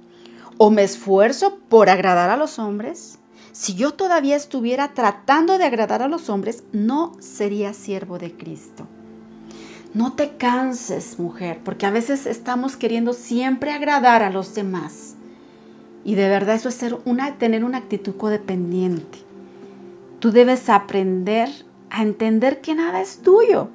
¿O 0.57 0.71
me 0.71 0.83
esfuerzo 0.83 1.59
por 1.69 1.89
agradar 1.89 2.31
a 2.31 2.37
los 2.37 2.57
hombres? 2.57 3.19
Si 3.51 3.75
yo 3.75 3.93
todavía 3.93 4.35
estuviera 4.35 4.95
tratando 4.95 5.59
de 5.59 5.65
agradar 5.65 6.01
a 6.01 6.07
los 6.07 6.29
hombres, 6.29 6.63
no 6.71 7.15
sería 7.19 7.73
siervo 7.73 8.17
de 8.17 8.31
Cristo. 8.31 8.87
No 9.93 10.13
te 10.13 10.37
canses, 10.37 11.19
mujer, 11.19 11.59
porque 11.63 11.85
a 11.85 11.91
veces 11.91 12.25
estamos 12.25 12.77
queriendo 12.77 13.13
siempre 13.13 13.71
agradar 13.71 14.23
a 14.23 14.31
los 14.31 14.55
demás. 14.55 15.13
Y 16.03 16.15
de 16.15 16.29
verdad 16.29 16.55
eso 16.55 16.69
es 16.69 16.75
ser 16.75 16.97
una, 17.05 17.37
tener 17.37 17.63
una 17.63 17.77
actitud 17.77 18.15
codependiente. 18.17 19.19
Tú 20.23 20.31
debes 20.31 20.69
aprender 20.69 21.49
a 21.89 22.01
entender 22.01 22.61
que 22.61 22.75
nada 22.75 23.01
es 23.01 23.21
tuyo 23.21 23.67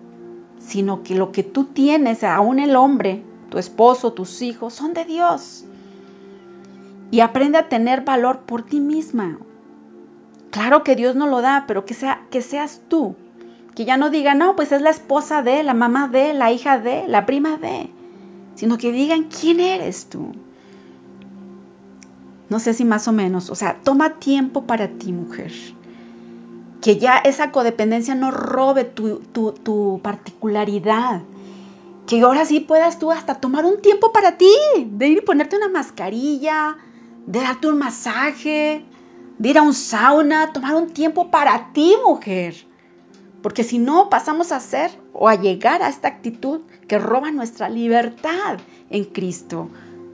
sino 0.60 1.02
que 1.02 1.14
lo 1.14 1.30
que 1.30 1.42
tú 1.42 1.64
tienes, 1.64 2.24
aún 2.24 2.58
el 2.58 2.74
hombre, 2.74 3.22
tu 3.50 3.58
esposo, 3.58 4.14
tus 4.14 4.40
hijos, 4.40 4.72
son 4.72 4.94
de 4.94 5.04
Dios. 5.04 5.66
Y 7.10 7.20
aprende 7.20 7.58
a 7.58 7.68
tener 7.68 8.00
valor 8.00 8.40
por 8.40 8.62
ti 8.62 8.80
misma. 8.80 9.38
Claro 10.50 10.84
que 10.84 10.96
Dios 10.96 11.16
no 11.16 11.26
lo 11.26 11.42
da, 11.42 11.64
pero 11.68 11.84
que, 11.84 11.92
sea, 11.92 12.22
que 12.30 12.40
seas 12.40 12.80
tú. 12.88 13.14
Que 13.74 13.84
ya 13.84 13.98
no 13.98 14.08
diga, 14.08 14.34
no, 14.34 14.56
pues 14.56 14.72
es 14.72 14.80
la 14.80 14.90
esposa 14.90 15.42
de, 15.42 15.62
la 15.62 15.74
mamá 15.74 16.08
de, 16.08 16.32
la 16.32 16.50
hija 16.50 16.78
de, 16.78 17.06
la 17.08 17.26
prima 17.26 17.58
de. 17.58 17.90
Sino 18.54 18.78
que 18.78 18.90
digan, 18.90 19.24
¿quién 19.24 19.60
eres 19.60 20.06
tú? 20.06 20.32
No 22.48 22.58
sé 22.58 22.72
si 22.72 22.86
más 22.86 23.06
o 23.06 23.12
menos. 23.12 23.50
O 23.50 23.54
sea, 23.54 23.78
toma 23.82 24.14
tiempo 24.14 24.64
para 24.64 24.88
ti, 24.88 25.12
mujer 25.12 25.52
que 26.88 26.96
ya 26.96 27.18
esa 27.18 27.52
codependencia 27.52 28.14
no 28.14 28.30
robe 28.30 28.84
tu, 28.84 30.00
particularidad. 30.02 31.20
Que 32.06 32.22
ahora 32.22 32.46
sí 32.46 32.60
puedas 32.60 32.98
tú 32.98 33.12
hasta 33.12 33.34
tomar 33.34 33.66
un 33.66 33.82
tiempo 33.82 34.10
para 34.10 34.38
ti, 34.38 34.50
de 34.86 35.08
ir 35.08 35.18
y 35.18 35.20
ponerte 35.20 35.58
una 35.58 35.68
mascarilla, 35.68 36.78
de 37.26 37.40
darte 37.40 37.68
un 37.68 37.76
masaje, 37.76 38.86
de 39.36 39.48
ir 39.50 39.58
a 39.58 39.62
un 39.64 39.74
sauna, 39.74 40.54
tomar 40.54 40.76
un 40.76 40.88
tiempo 40.88 41.30
para 41.30 41.74
ti, 41.74 41.94
mujer. 42.06 42.54
Porque 43.42 43.64
si 43.64 43.78
no, 43.78 44.08
pasamos 44.08 44.50
a 44.50 44.58
ser 44.58 44.90
o 45.12 45.28
a 45.28 45.34
llegar 45.34 45.82
a 45.82 45.90
esta 45.90 46.08
actitud 46.08 46.62
que 46.86 46.98
roba 46.98 47.30
nuestra 47.30 47.68
libertad 47.68 48.60
en 48.88 49.04
Cristo. 49.04 49.68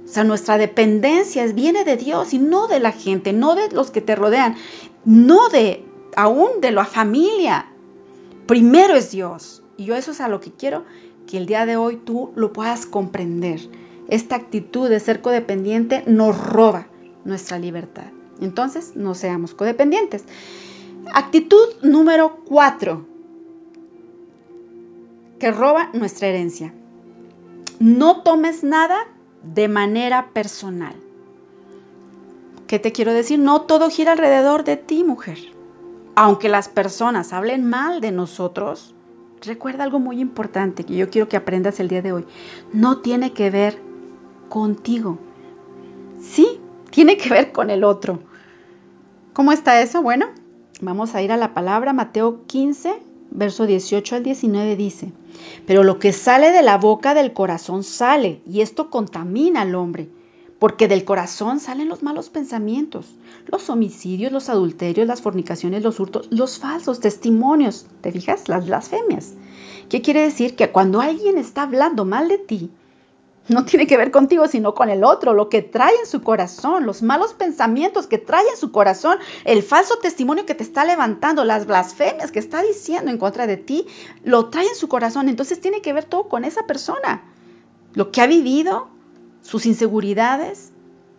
O 0.04 0.08
sea, 0.08 0.24
nuestra 0.24 0.58
dependencia 0.58 1.46
viene 1.52 1.84
de 1.84 1.96
Dios 1.96 2.34
y 2.34 2.40
no 2.40 2.66
de 2.66 2.80
la 2.80 2.90
gente, 2.90 3.32
no 3.32 3.54
de 3.54 3.70
los 3.70 3.92
que 3.92 4.00
te 4.00 4.16
rodean, 4.16 4.56
no 5.04 5.48
de, 5.50 5.84
aún 6.16 6.60
de 6.60 6.70
la 6.70 6.84
familia. 6.84 7.66
Primero 8.46 8.94
es 8.94 9.10
Dios. 9.10 9.62
Y 9.76 9.84
yo 9.84 9.96
eso 9.96 10.12
es 10.12 10.20
a 10.20 10.28
lo 10.28 10.40
que 10.40 10.52
quiero 10.52 10.84
que 11.26 11.38
el 11.38 11.46
día 11.46 11.66
de 11.66 11.76
hoy 11.76 11.96
tú 11.96 12.32
lo 12.36 12.52
puedas 12.52 12.86
comprender. 12.86 13.60
Esta 14.08 14.36
actitud 14.36 14.88
de 14.88 15.00
ser 15.00 15.20
codependiente 15.20 16.04
nos 16.06 16.38
roba 16.38 16.86
nuestra 17.24 17.58
libertad. 17.58 18.06
Entonces, 18.40 18.92
no 18.94 19.14
seamos 19.14 19.54
codependientes. 19.54 20.24
Actitud 21.12 21.66
número 21.82 22.40
cuatro, 22.44 23.06
que 25.38 25.50
roba 25.50 25.90
nuestra 25.92 26.28
herencia. 26.28 26.72
No 27.78 28.22
tomes 28.22 28.62
nada 28.62 29.06
de 29.42 29.68
manera 29.68 30.30
personal. 30.32 30.94
¿Qué 32.66 32.78
te 32.78 32.92
quiero 32.92 33.12
decir? 33.12 33.38
No 33.38 33.62
todo 33.62 33.90
gira 33.90 34.12
alrededor 34.12 34.64
de 34.64 34.76
ti, 34.76 35.04
mujer 35.04 35.53
aunque 36.14 36.48
las 36.48 36.68
personas 36.68 37.32
hablen 37.32 37.68
mal 37.68 38.00
de 38.00 38.12
nosotros, 38.12 38.94
recuerda 39.42 39.84
algo 39.84 39.98
muy 39.98 40.20
importante 40.20 40.84
que 40.84 40.96
yo 40.96 41.10
quiero 41.10 41.28
que 41.28 41.36
aprendas 41.36 41.80
el 41.80 41.88
día 41.88 42.02
de 42.02 42.12
hoy. 42.12 42.26
No 42.72 42.98
tiene 42.98 43.32
que 43.32 43.50
ver 43.50 43.78
contigo. 44.48 45.18
Sí, 46.20 46.60
tiene 46.90 47.16
que 47.16 47.28
ver 47.28 47.52
con 47.52 47.70
el 47.70 47.84
otro. 47.84 48.20
¿Cómo 49.32 49.52
está 49.52 49.80
eso? 49.80 50.02
Bueno, 50.02 50.26
vamos 50.80 51.14
a 51.14 51.22
ir 51.22 51.32
a 51.32 51.36
la 51.36 51.54
palabra 51.54 51.92
Mateo 51.92 52.46
15, 52.46 52.94
verso 53.30 53.66
18 53.66 54.16
al 54.16 54.22
19 54.22 54.76
dice, 54.76 55.12
pero 55.66 55.82
lo 55.82 55.98
que 55.98 56.12
sale 56.12 56.52
de 56.52 56.62
la 56.62 56.78
boca 56.78 57.14
del 57.14 57.32
corazón 57.32 57.82
sale, 57.82 58.40
y 58.46 58.60
esto 58.60 58.90
contamina 58.90 59.62
al 59.62 59.74
hombre, 59.74 60.08
porque 60.64 60.88
del 60.88 61.04
corazón 61.04 61.60
salen 61.60 61.90
los 61.90 62.02
malos 62.02 62.30
pensamientos, 62.30 63.04
los 63.48 63.68
homicidios, 63.68 64.32
los 64.32 64.48
adulterios, 64.48 65.06
las 65.06 65.20
fornicaciones, 65.20 65.82
los 65.82 66.00
hurtos, 66.00 66.26
los 66.30 66.58
falsos 66.58 67.00
testimonios, 67.00 67.84
¿te 68.00 68.10
fijas? 68.10 68.48
Las 68.48 68.64
blasfemias. 68.64 69.34
¿Qué 69.90 70.00
quiere 70.00 70.22
decir? 70.22 70.56
Que 70.56 70.70
cuando 70.70 71.02
alguien 71.02 71.36
está 71.36 71.64
hablando 71.64 72.06
mal 72.06 72.28
de 72.28 72.38
ti, 72.38 72.70
no 73.46 73.66
tiene 73.66 73.86
que 73.86 73.98
ver 73.98 74.10
contigo, 74.10 74.48
sino 74.48 74.74
con 74.74 74.88
el 74.88 75.04
otro, 75.04 75.34
lo 75.34 75.50
que 75.50 75.60
trae 75.60 75.92
en 76.00 76.06
su 76.06 76.22
corazón, 76.22 76.86
los 76.86 77.02
malos 77.02 77.34
pensamientos 77.34 78.06
que 78.06 78.16
trae 78.16 78.48
en 78.48 78.56
su 78.56 78.72
corazón, 78.72 79.18
el 79.44 79.62
falso 79.62 79.98
testimonio 79.98 80.46
que 80.46 80.54
te 80.54 80.64
está 80.64 80.86
levantando, 80.86 81.44
las 81.44 81.66
blasfemias 81.66 82.32
que 82.32 82.38
está 82.38 82.62
diciendo 82.62 83.10
en 83.10 83.18
contra 83.18 83.46
de 83.46 83.58
ti, 83.58 83.86
lo 84.24 84.48
trae 84.48 84.66
en 84.66 84.76
su 84.76 84.88
corazón. 84.88 85.28
Entonces 85.28 85.60
tiene 85.60 85.82
que 85.82 85.92
ver 85.92 86.04
todo 86.04 86.30
con 86.30 86.42
esa 86.42 86.66
persona, 86.66 87.22
lo 87.92 88.10
que 88.10 88.22
ha 88.22 88.26
vivido, 88.26 88.93
sus 89.44 89.66
inseguridades. 89.66 90.72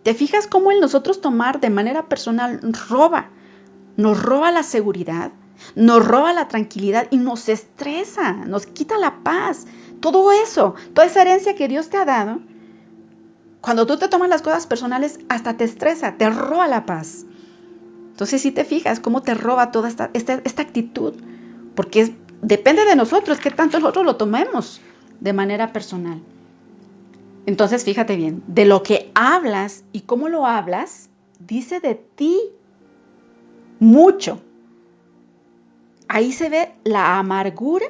¿Te 0.04 0.14
fijas 0.14 0.48
cómo 0.48 0.72
el 0.72 0.82
nosotros 0.82 1.22
tomar 1.22 1.62
de 1.62 1.70
manera 1.70 2.10
personal 2.10 2.60
roba? 2.90 3.30
Nos 3.96 4.22
roba 4.22 4.52
la 4.52 4.64
seguridad, 4.64 5.32
nos 5.76 6.06
roba 6.06 6.34
la 6.34 6.50
tranquilidad 6.50 7.08
y 7.12 7.18
nos 7.18 7.48
estresa, 7.48 8.34
nos 8.34 8.66
quita 8.66 8.98
la 8.98 9.24
paz. 9.24 9.66
Todo 10.02 10.32
eso, 10.34 10.76
toda 10.94 11.08
esa 11.08 11.22
herencia 11.22 11.56
que 11.56 11.70
Dios 11.70 11.90
te 11.90 11.98
ha 11.98 12.06
dado, 12.06 12.40
cuando 13.62 13.88
tú 13.88 13.98
te 13.98 14.10
tomas 14.10 14.30
las 14.30 14.42
cosas 14.42 14.68
personales, 14.68 15.20
hasta 15.30 15.58
te 15.58 15.64
estresa, 15.64 16.18
te 16.18 16.30
roba 16.30 16.68
la 16.68 16.86
paz. 16.86 17.26
Entonces, 18.12 18.42
si 18.42 18.52
te 18.52 18.64
fijas 18.64 19.00
cómo 19.00 19.22
te 19.24 19.34
roba 19.34 19.72
toda 19.72 19.90
esta, 19.90 20.10
esta, 20.14 20.62
actitud, 20.62 21.14
porque 21.76 22.16
depende 22.42 22.86
de 22.86 22.96
nosotros 22.96 23.40
qué 23.40 23.52
tanto 23.52 23.80
nosotros 23.80 24.06
lo 24.06 24.18
tomemos 24.18 24.82
de 25.20 25.34
manera 25.34 25.74
personal. 25.74 26.22
Entonces, 27.46 27.84
fíjate 27.84 28.16
bien, 28.16 28.44
de 28.48 28.66
lo 28.66 28.82
que 28.84 29.12
hablas 29.14 29.84
y 29.92 30.02
cómo 30.02 30.30
lo 30.30 30.46
hablas, 30.46 31.10
dice 31.40 31.80
de 31.80 31.96
ti 31.96 32.40
mucho. 33.80 34.42
Ahí 36.08 36.32
se 36.32 36.50
ve 36.50 36.72
la 36.84 37.20
amargura 37.20 37.86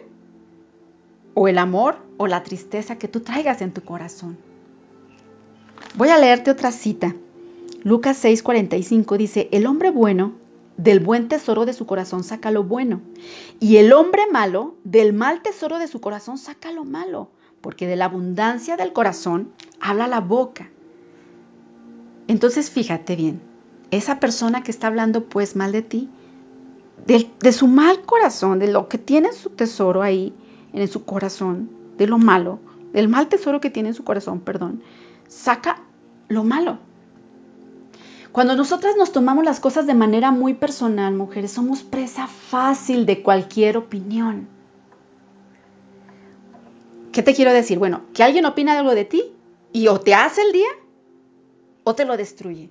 o 1.33 1.47
el 1.47 1.57
amor 1.57 1.97
o 2.17 2.27
la 2.27 2.43
tristeza 2.43 2.97
que 2.97 3.07
tú 3.07 3.21
traigas 3.21 3.62
en 3.62 3.74
tu 3.74 3.81
corazón. 3.81 4.38
Voy 5.95 6.09
a 6.09 6.17
leerte 6.17 6.51
otra 6.51 6.71
cita. 6.71 7.15
Lucas 7.83 8.24
6:45 8.24 9.17
dice, 9.17 9.47
el 9.51 9.65
hombre 9.65 9.91
bueno 9.91 10.33
del 10.77 11.00
buen 11.00 11.27
tesoro 11.27 11.65
de 11.65 11.74
su 11.74 11.85
corazón 11.85 12.24
saca 12.24 12.51
lo 12.51 12.63
bueno, 12.63 13.01
y 13.59 13.77
el 13.77 13.93
hombre 13.93 14.24
malo 14.31 14.75
del 14.83 15.13
mal 15.13 15.41
tesoro 15.41 15.79
de 15.79 15.88
su 15.88 16.01
corazón 16.01 16.38
saca 16.38 16.71
lo 16.71 16.83
malo, 16.83 17.29
porque 17.65 17.88
de 17.88 17.95
la 17.95 18.05
abundancia 18.05 18.77
del 18.77 18.93
corazón 18.93 19.50
habla 19.79 20.05
la 20.05 20.22
boca. 20.22 20.69
Entonces 22.27 22.69
fíjate 22.69 23.15
bien, 23.15 23.41
esa 23.89 24.19
persona 24.19 24.62
que 24.62 24.69
está 24.69 24.86
hablando 24.86 25.24
pues 25.24 25.55
mal 25.55 25.72
de 25.72 25.81
ti, 25.81 26.07
de, 27.07 27.27
de 27.39 27.51
su 27.51 27.65
mal 27.65 28.03
corazón, 28.03 28.60
de 28.60 28.72
lo 28.72 28.88
que 28.88 29.00
tiene 29.00 29.34
su 29.34 29.50
tesoro 29.50 30.03
ahí, 30.03 30.31
en 30.74 30.88
su 30.88 31.05
corazón, 31.05 31.72
de 31.98 32.05
lo 32.05 32.19
malo, 32.19 32.60
del 32.93 33.07
mal 33.07 33.29
tesoro 33.29 33.60
que 33.60 33.72
tiene 33.72 33.89
en 33.89 33.95
su 33.95 34.03
corazón, 34.03 34.41
perdón, 34.41 34.84
saca 35.27 35.81
lo 36.27 36.43
malo. 36.43 36.77
Cuando 38.31 38.55
nosotras 38.55 38.95
nos 38.95 39.12
tomamos 39.12 39.43
las 39.43 39.60
cosas 39.60 39.88
de 39.88 39.95
manera 39.95 40.29
muy 40.29 40.53
personal, 40.53 41.15
mujeres, 41.15 41.53
somos 41.53 41.81
presa 41.81 42.27
fácil 42.27 43.07
de 43.07 43.24
cualquier 43.24 43.75
opinión. 43.75 44.53
¿Qué 47.15 47.24
te 47.24 47.34
quiero 47.34 47.53
decir? 47.53 47.79
Bueno, 47.79 48.01
que 48.13 48.24
alguien 48.24 48.43
opina 48.43 48.77
algo 48.77 48.93
de 48.93 49.05
ti 49.05 49.31
y 49.72 49.88
o 49.88 50.01
te 50.01 50.13
hace 50.13 50.41
el 50.41 50.51
día 50.51 50.67
o 51.86 51.95
te 51.95 52.03
lo 52.03 52.17
destruye. 52.17 52.69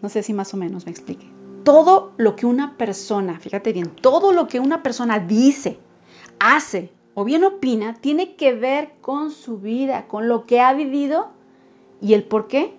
No 0.00 0.08
sé 0.08 0.22
si 0.22 0.32
más 0.32 0.54
o 0.54 0.56
menos 0.56 0.86
me 0.86 0.90
explique. 0.90 1.30
Todo 1.64 2.14
lo 2.16 2.34
que 2.34 2.46
una 2.46 2.78
persona, 2.78 3.38
fíjate 3.40 3.74
bien, 3.74 3.90
todo 3.90 4.32
lo 4.32 4.48
que 4.48 4.58
una 4.58 4.82
persona 4.82 5.18
dice 5.18 5.78
hace 6.38 6.90
o 7.12 7.24
bien 7.24 7.44
opina 7.44 7.92
tiene 8.00 8.36
que 8.36 8.54
ver 8.54 8.92
con 9.02 9.32
su 9.32 9.58
vida, 9.58 10.08
con 10.08 10.26
lo 10.26 10.46
que 10.46 10.62
ha 10.62 10.72
vivido 10.72 11.28
y 12.00 12.14
el 12.14 12.24
por 12.24 12.48
qué 12.48 12.74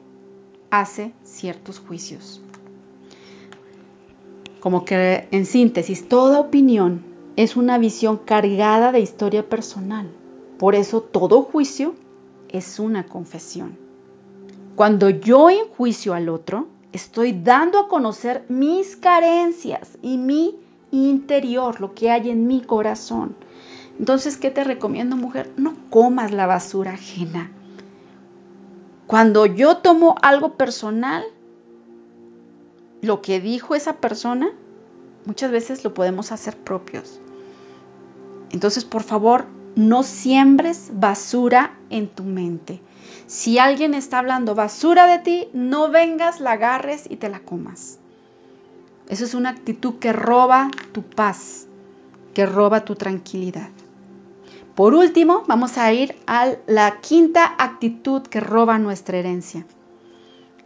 hace 0.71 1.13
ciertos 1.21 1.77
juicios. 1.77 2.41
Como 4.59 4.85
que 4.85 5.27
en 5.29 5.45
síntesis, 5.45 6.09
toda 6.09 6.39
opinión 6.39 7.16
es 7.37 7.55
una 7.55 7.77
visión 7.77 8.17
cargada 8.17 8.91
de 8.91 8.99
historia 8.99 9.47
personal. 9.47 10.09
Por 10.57 10.73
eso 10.73 11.01
todo 11.01 11.43
juicio 11.43 11.93
es 12.49 12.79
una 12.79 13.05
confesión. 13.05 13.77
Cuando 14.75 15.11
yo 15.11 15.51
enjuicio 15.51 16.15
al 16.15 16.29
otro, 16.29 16.67
estoy 16.93 17.33
dando 17.33 17.79
a 17.79 17.87
conocer 17.87 18.43
mis 18.49 18.95
carencias 18.95 19.99
y 20.01 20.17
mi 20.17 20.55
interior, 20.89 21.79
lo 21.79 21.93
que 21.93 22.09
hay 22.09 22.31
en 22.31 22.47
mi 22.47 22.61
corazón. 22.61 23.35
Entonces, 23.99 24.37
¿qué 24.37 24.49
te 24.49 24.63
recomiendo, 24.63 25.15
mujer? 25.15 25.51
No 25.57 25.75
comas 25.91 26.31
la 26.31 26.47
basura 26.47 26.93
ajena. 26.93 27.51
Cuando 29.05 29.45
yo 29.45 29.77
tomo 29.77 30.15
algo 30.23 30.55
personal, 30.55 31.23
lo 33.01 33.21
que 33.21 33.39
dijo 33.39 33.75
esa 33.75 33.97
persona, 33.97 34.49
muchas 35.25 35.51
veces 35.51 35.83
lo 35.83 35.93
podemos 35.93 36.31
hacer 36.31 36.57
propios. 36.57 37.21
Entonces, 38.51 38.85
por 38.85 39.03
favor, 39.03 39.45
no 39.75 40.03
siembres 40.03 40.91
basura 40.93 41.77
en 41.89 42.07
tu 42.07 42.23
mente. 42.23 42.81
Si 43.27 43.59
alguien 43.59 43.93
está 43.93 44.19
hablando 44.19 44.55
basura 44.55 45.05
de 45.05 45.19
ti, 45.19 45.47
no 45.53 45.89
vengas, 45.89 46.39
la 46.39 46.53
agarres 46.53 47.05
y 47.09 47.17
te 47.17 47.29
la 47.29 47.41
comas. 47.41 47.99
Eso 49.09 49.25
es 49.25 49.33
una 49.33 49.49
actitud 49.49 49.95
que 49.99 50.13
roba 50.13 50.69
tu 50.91 51.03
paz, 51.03 51.67
que 52.33 52.45
roba 52.45 52.85
tu 52.85 52.95
tranquilidad. 52.95 53.69
Por 54.75 54.93
último, 54.93 55.43
vamos 55.47 55.77
a 55.77 55.91
ir 55.91 56.15
a 56.27 56.53
la 56.67 56.99
quinta 57.01 57.55
actitud 57.57 58.21
que 58.23 58.39
roba 58.39 58.77
nuestra 58.77 59.17
herencia. 59.17 59.65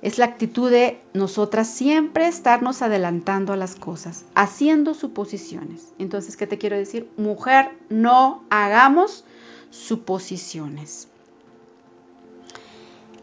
Es 0.01 0.17
la 0.17 0.25
actitud 0.25 0.71
de 0.71 0.99
nosotras 1.13 1.67
siempre 1.67 2.27
estarnos 2.27 2.81
adelantando 2.81 3.53
a 3.53 3.57
las 3.57 3.75
cosas, 3.75 4.25
haciendo 4.33 4.93
suposiciones. 4.93 5.93
Entonces, 5.99 6.37
¿qué 6.37 6.47
te 6.47 6.57
quiero 6.57 6.75
decir? 6.75 7.09
Mujer, 7.17 7.77
no 7.89 8.43
hagamos 8.49 9.23
suposiciones. 9.69 11.07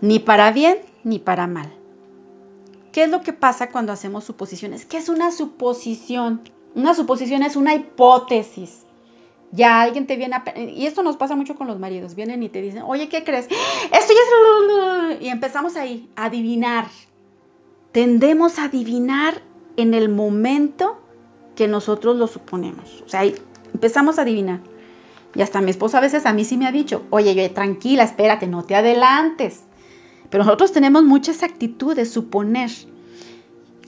Ni 0.00 0.20
para 0.20 0.52
bien 0.52 0.78
ni 1.02 1.18
para 1.18 1.48
mal. 1.48 1.72
¿Qué 2.92 3.04
es 3.04 3.10
lo 3.10 3.22
que 3.22 3.32
pasa 3.32 3.70
cuando 3.70 3.92
hacemos 3.92 4.24
suposiciones? 4.24 4.86
¿Qué 4.86 4.98
es 4.98 5.08
una 5.08 5.32
suposición? 5.32 6.42
Una 6.74 6.94
suposición 6.94 7.42
es 7.42 7.56
una 7.56 7.74
hipótesis 7.74 8.87
ya 9.52 9.80
alguien 9.80 10.06
te 10.06 10.16
viene 10.16 10.36
a... 10.36 10.44
Y 10.58 10.86
esto 10.86 11.02
nos 11.02 11.16
pasa 11.16 11.34
mucho 11.34 11.54
con 11.54 11.66
los 11.66 11.78
maridos. 11.78 12.14
Vienen 12.14 12.42
y 12.42 12.48
te 12.48 12.60
dicen, 12.60 12.82
oye, 12.86 13.08
¿qué 13.08 13.24
crees? 13.24 13.46
Esto 13.46 14.12
ya 14.12 15.16
es... 15.16 15.22
Y 15.22 15.28
empezamos 15.28 15.76
ahí, 15.76 16.08
a 16.16 16.26
adivinar. 16.26 16.86
Tendemos 17.92 18.58
a 18.58 18.64
adivinar 18.64 19.42
en 19.76 19.94
el 19.94 20.08
momento 20.08 21.00
que 21.56 21.68
nosotros 21.68 22.16
lo 22.16 22.26
suponemos. 22.26 23.02
O 23.04 23.08
sea, 23.08 23.24
empezamos 23.72 24.18
a 24.18 24.22
adivinar. 24.22 24.60
Y 25.34 25.42
hasta 25.42 25.60
mi 25.60 25.70
esposo 25.70 25.96
a 25.96 26.00
veces 26.00 26.26
a 26.26 26.32
mí 26.32 26.44
sí 26.44 26.56
me 26.56 26.66
ha 26.66 26.72
dicho, 26.72 27.04
oye, 27.10 27.30
oye, 27.30 27.48
tranquila, 27.48 28.02
espérate, 28.02 28.46
no 28.46 28.64
te 28.64 28.74
adelantes. 28.74 29.62
Pero 30.30 30.44
nosotros 30.44 30.72
tenemos 30.72 31.04
muchas 31.04 31.42
de 31.94 32.04
suponer. 32.04 32.70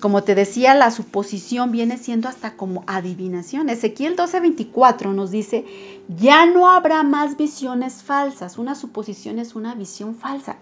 Como 0.01 0.25
te 0.25 0.35
decía, 0.35 0.75
la 0.75 0.91
suposición 0.91 1.73
viene 1.73 1.99
siendo 1.99 2.29
hasta 2.29 2.57
como 2.57 2.85
adivinación. 2.87 3.69
Ezequiel 3.69 4.17
12:24 4.17 5.13
nos 5.13 5.31
dice, 5.31 5.67
ya 6.09 6.47
no 6.47 6.71
habrá 6.71 7.03
más 7.03 7.37
visiones 7.37 8.03
falsas. 8.03 8.57
Una 8.57 8.75
suposición 8.75 9.39
es 9.39 9.55
una 9.55 9.75
visión 9.75 10.17
falsa, 10.17 10.57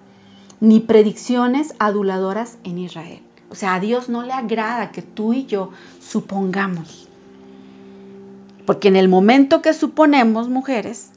ni 0.60 0.80
predicciones 0.80 1.74
aduladoras 1.78 2.58
en 2.64 2.78
Israel. 2.78 3.22
O 3.50 3.54
sea, 3.54 3.74
a 3.74 3.80
Dios 3.80 4.08
no 4.08 4.24
le 4.24 4.32
agrada 4.32 4.90
que 4.90 5.02
tú 5.02 5.32
y 5.32 5.46
yo 5.46 5.70
supongamos. 6.00 7.08
Porque 8.66 8.88
en 8.88 8.96
el 8.96 9.08
momento 9.08 9.62
que 9.62 9.72
suponemos, 9.72 10.48
mujeres, 10.48 11.10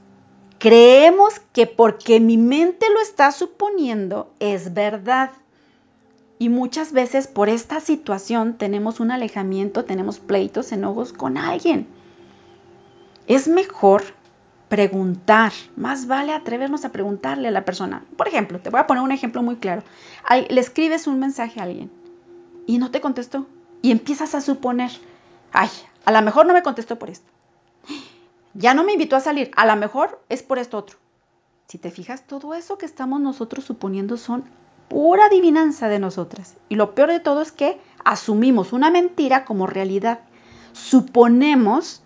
creemos 0.59 1.41
que 1.53 1.65
porque 1.65 2.19
mi 2.19 2.37
mente 2.37 2.85
lo 2.93 3.01
está 3.01 3.31
suponiendo 3.31 4.31
es 4.39 4.73
verdad. 4.73 5.31
Y 6.41 6.49
muchas 6.49 6.91
veces 6.91 7.27
por 7.27 7.49
esta 7.49 7.79
situación 7.81 8.57
tenemos 8.57 8.99
un 8.99 9.11
alejamiento, 9.11 9.85
tenemos 9.85 10.17
pleitos, 10.17 10.71
enojos 10.71 11.13
con 11.13 11.37
alguien. 11.37 11.85
Es 13.27 13.47
mejor 13.47 14.01
preguntar, 14.67 15.51
más 15.75 16.07
vale 16.07 16.33
atrevernos 16.33 16.83
a 16.83 16.91
preguntarle 16.91 17.49
a 17.49 17.51
la 17.51 17.63
persona. 17.63 18.03
Por 18.17 18.27
ejemplo, 18.27 18.59
te 18.59 18.71
voy 18.71 18.79
a 18.79 18.87
poner 18.87 19.03
un 19.03 19.11
ejemplo 19.11 19.43
muy 19.43 19.57
claro. 19.57 19.83
Le 20.49 20.59
escribes 20.59 21.05
un 21.05 21.19
mensaje 21.19 21.59
a 21.59 21.63
alguien 21.65 21.91
y 22.65 22.79
no 22.79 22.89
te 22.89 23.01
contestó 23.01 23.45
y 23.83 23.91
empiezas 23.91 24.33
a 24.33 24.41
suponer, 24.41 24.89
ay, 25.53 25.69
A 26.05 26.11
lo 26.11 26.23
mejor 26.23 26.47
no 26.47 26.53
me 26.53 26.63
contestó 26.63 26.97
por 26.97 27.11
esto. 27.11 27.29
Ya 28.55 28.73
no 28.73 28.83
me 28.83 28.93
invitó 28.93 29.15
a 29.15 29.19
salir. 29.19 29.51
A 29.57 29.67
lo 29.67 29.75
mejor 29.75 30.23
es 30.27 30.41
por 30.41 30.57
esto 30.57 30.79
otro. 30.79 30.97
Si 31.67 31.77
te 31.77 31.91
fijas, 31.91 32.25
todo 32.25 32.55
eso 32.55 32.79
que 32.79 32.87
estamos 32.87 33.21
nosotros 33.21 33.63
suponiendo 33.63 34.17
son 34.17 34.43
pura 34.91 35.27
adivinanza 35.27 35.87
de 35.87 35.99
nosotras. 35.99 36.57
Y 36.67 36.75
lo 36.75 36.93
peor 36.93 37.11
de 37.11 37.21
todo 37.21 37.41
es 37.41 37.53
que 37.53 37.79
asumimos 38.03 38.73
una 38.73 38.91
mentira 38.91 39.45
como 39.45 39.65
realidad. 39.65 40.19
Suponemos 40.73 42.03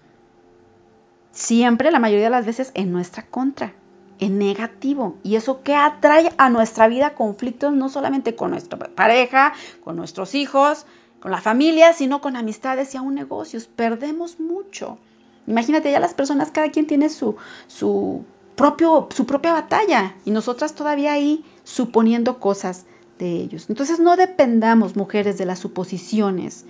siempre, 1.32 1.90
la 1.90 1.98
mayoría 1.98 2.26
de 2.26 2.30
las 2.30 2.46
veces, 2.46 2.70
en 2.76 2.92
nuestra 2.92 3.26
contra, 3.26 3.74
en 4.20 4.38
negativo. 4.38 5.18
Y 5.24 5.36
eso 5.36 5.64
que 5.64 5.74
atrae 5.74 6.32
a 6.38 6.52
nuestra 6.52 6.88
vida 6.88 7.16
conflictos 7.16 7.74
no 7.74 7.90
solamente 7.90 8.36
con 8.36 8.52
nuestra 8.52 8.78
pareja, 8.78 9.54
con 9.84 9.96
nuestros 9.96 10.36
hijos, 10.36 10.86
con 11.20 11.32
la 11.32 11.42
familia, 11.42 11.92
sino 11.94 12.22
con 12.22 12.36
amistades 12.36 12.94
y 12.94 12.98
aún 12.98 13.16
negocios. 13.16 13.66
Perdemos 13.66 14.40
mucho. 14.40 15.00
Imagínate, 15.48 15.92
ya 15.92 16.00
las 16.00 16.14
personas, 16.14 16.52
cada 16.52 16.70
quien 16.70 16.86
tiene 16.86 17.10
su, 17.10 17.36
su 17.66 18.24
propio, 18.56 19.08
su 19.10 19.26
propia 19.26 19.54
batalla 19.54 20.14
y 20.24 20.30
nosotras 20.30 20.76
todavía 20.76 21.14
ahí 21.14 21.44
suponiendo 21.66 22.40
cosas 22.40 22.86
de 23.20 23.32
ellos. 23.32 23.66
Entonces 23.70 24.00
no 24.00 24.16
dependamos, 24.16 24.96
mujeres, 24.96 25.38
de 25.38 25.46
las 25.46 25.60
suposiciones. 25.60 26.66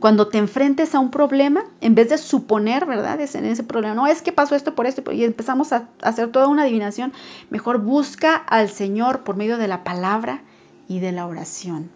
Cuando 0.00 0.28
te 0.28 0.38
enfrentes 0.38 0.94
a 0.94 1.00
un 1.00 1.10
problema, 1.10 1.64
en 1.80 1.94
vez 1.94 2.08
de 2.08 2.18
suponer, 2.18 2.86
¿verdad? 2.86 3.20
En 3.20 3.44
ese 3.44 3.62
problema, 3.62 3.94
no 3.94 4.06
es 4.06 4.22
que 4.22 4.32
pasó 4.32 4.54
esto 4.54 4.74
por 4.74 4.86
esto, 4.86 5.12
y 5.12 5.24
empezamos 5.24 5.72
a 5.72 5.88
hacer 6.02 6.30
toda 6.32 6.48
una 6.48 6.62
adivinación, 6.62 7.12
mejor 7.50 7.78
busca 7.78 8.34
al 8.34 8.68
Señor 8.68 9.24
por 9.24 9.36
medio 9.36 9.58
de 9.58 9.68
la 9.68 9.84
palabra 9.84 10.42
y 10.88 11.00
de 11.00 11.12
la 11.12 11.26
oración. 11.26 11.90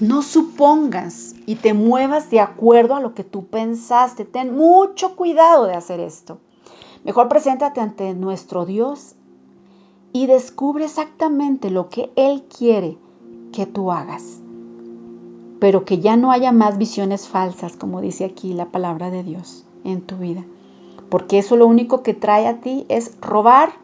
No 0.00 0.22
supongas 0.22 1.34
y 1.46 1.56
te 1.56 1.74
muevas 1.74 2.30
de 2.30 2.40
acuerdo 2.40 2.94
a 2.94 3.00
lo 3.00 3.14
que 3.14 3.24
tú 3.24 3.46
pensaste. 3.46 4.24
Ten 4.24 4.54
mucho 4.54 5.16
cuidado 5.16 5.66
de 5.66 5.74
hacer 5.74 5.98
esto. 5.98 6.40
Mejor 7.04 7.28
preséntate 7.28 7.80
ante 7.80 8.14
nuestro 8.14 8.64
Dios 8.64 9.16
y 10.18 10.26
descubre 10.26 10.84
exactamente 10.84 11.70
lo 11.70 11.88
que 11.90 12.10
Él 12.16 12.42
quiere 12.42 12.98
que 13.52 13.66
tú 13.66 13.92
hagas. 13.92 14.40
Pero 15.60 15.84
que 15.84 16.00
ya 16.00 16.16
no 16.16 16.32
haya 16.32 16.50
más 16.50 16.76
visiones 16.76 17.28
falsas, 17.28 17.76
como 17.76 18.00
dice 18.00 18.24
aquí 18.24 18.52
la 18.52 18.66
palabra 18.66 19.10
de 19.12 19.22
Dios, 19.22 19.64
en 19.84 20.00
tu 20.00 20.16
vida. 20.16 20.44
Porque 21.08 21.38
eso 21.38 21.54
lo 21.54 21.68
único 21.68 22.02
que 22.02 22.14
trae 22.14 22.48
a 22.48 22.60
ti 22.60 22.84
es 22.88 23.16
robar 23.20 23.74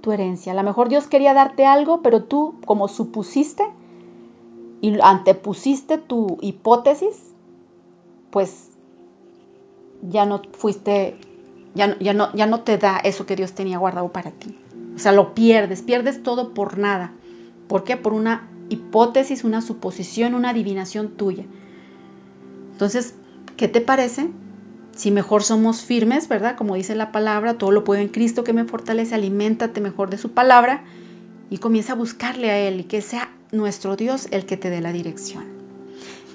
tu 0.00 0.10
herencia. 0.10 0.52
A 0.52 0.54
lo 0.54 0.62
mejor 0.62 0.88
Dios 0.88 1.06
quería 1.06 1.34
darte 1.34 1.66
algo, 1.66 2.00
pero 2.00 2.24
tú, 2.24 2.54
como 2.64 2.88
supusiste 2.88 3.64
y 4.80 4.98
antepusiste 5.02 5.98
tu 5.98 6.38
hipótesis, 6.40 7.34
pues 8.30 8.70
ya 10.00 10.24
no 10.24 10.40
fuiste 10.52 11.18
ya, 11.74 12.14
no, 12.14 12.32
ya 12.32 12.46
no 12.46 12.62
te 12.62 12.78
da 12.78 12.96
eso 13.04 13.26
que 13.26 13.36
Dios 13.36 13.52
tenía 13.52 13.76
guardado 13.76 14.10
para 14.10 14.30
ti. 14.30 14.58
O 14.98 15.00
sea, 15.00 15.12
lo 15.12 15.32
pierdes, 15.32 15.82
pierdes 15.82 16.24
todo 16.24 16.54
por 16.54 16.76
nada. 16.76 17.12
¿Por 17.68 17.84
qué? 17.84 17.96
Por 17.96 18.14
una 18.14 18.48
hipótesis, 18.68 19.44
una 19.44 19.62
suposición, 19.62 20.34
una 20.34 20.50
adivinación 20.50 21.10
tuya. 21.10 21.44
Entonces, 22.72 23.14
¿qué 23.56 23.68
te 23.68 23.80
parece? 23.80 24.28
Si 24.96 25.12
mejor 25.12 25.44
somos 25.44 25.82
firmes, 25.82 26.26
¿verdad? 26.26 26.56
Como 26.56 26.74
dice 26.74 26.96
la 26.96 27.12
palabra, 27.12 27.58
todo 27.58 27.70
lo 27.70 27.84
puedo 27.84 28.00
en 28.00 28.08
Cristo 28.08 28.42
que 28.42 28.52
me 28.52 28.64
fortalece, 28.64 29.14
aliméntate 29.14 29.80
mejor 29.80 30.10
de 30.10 30.18
su 30.18 30.32
palabra 30.32 30.82
y 31.48 31.58
comienza 31.58 31.92
a 31.92 31.96
buscarle 31.96 32.50
a 32.50 32.58
Él 32.58 32.80
y 32.80 32.84
que 32.84 33.00
sea 33.00 33.30
nuestro 33.52 33.94
Dios 33.94 34.26
el 34.32 34.46
que 34.46 34.56
te 34.56 34.68
dé 34.68 34.80
la 34.80 34.90
dirección. 34.90 35.44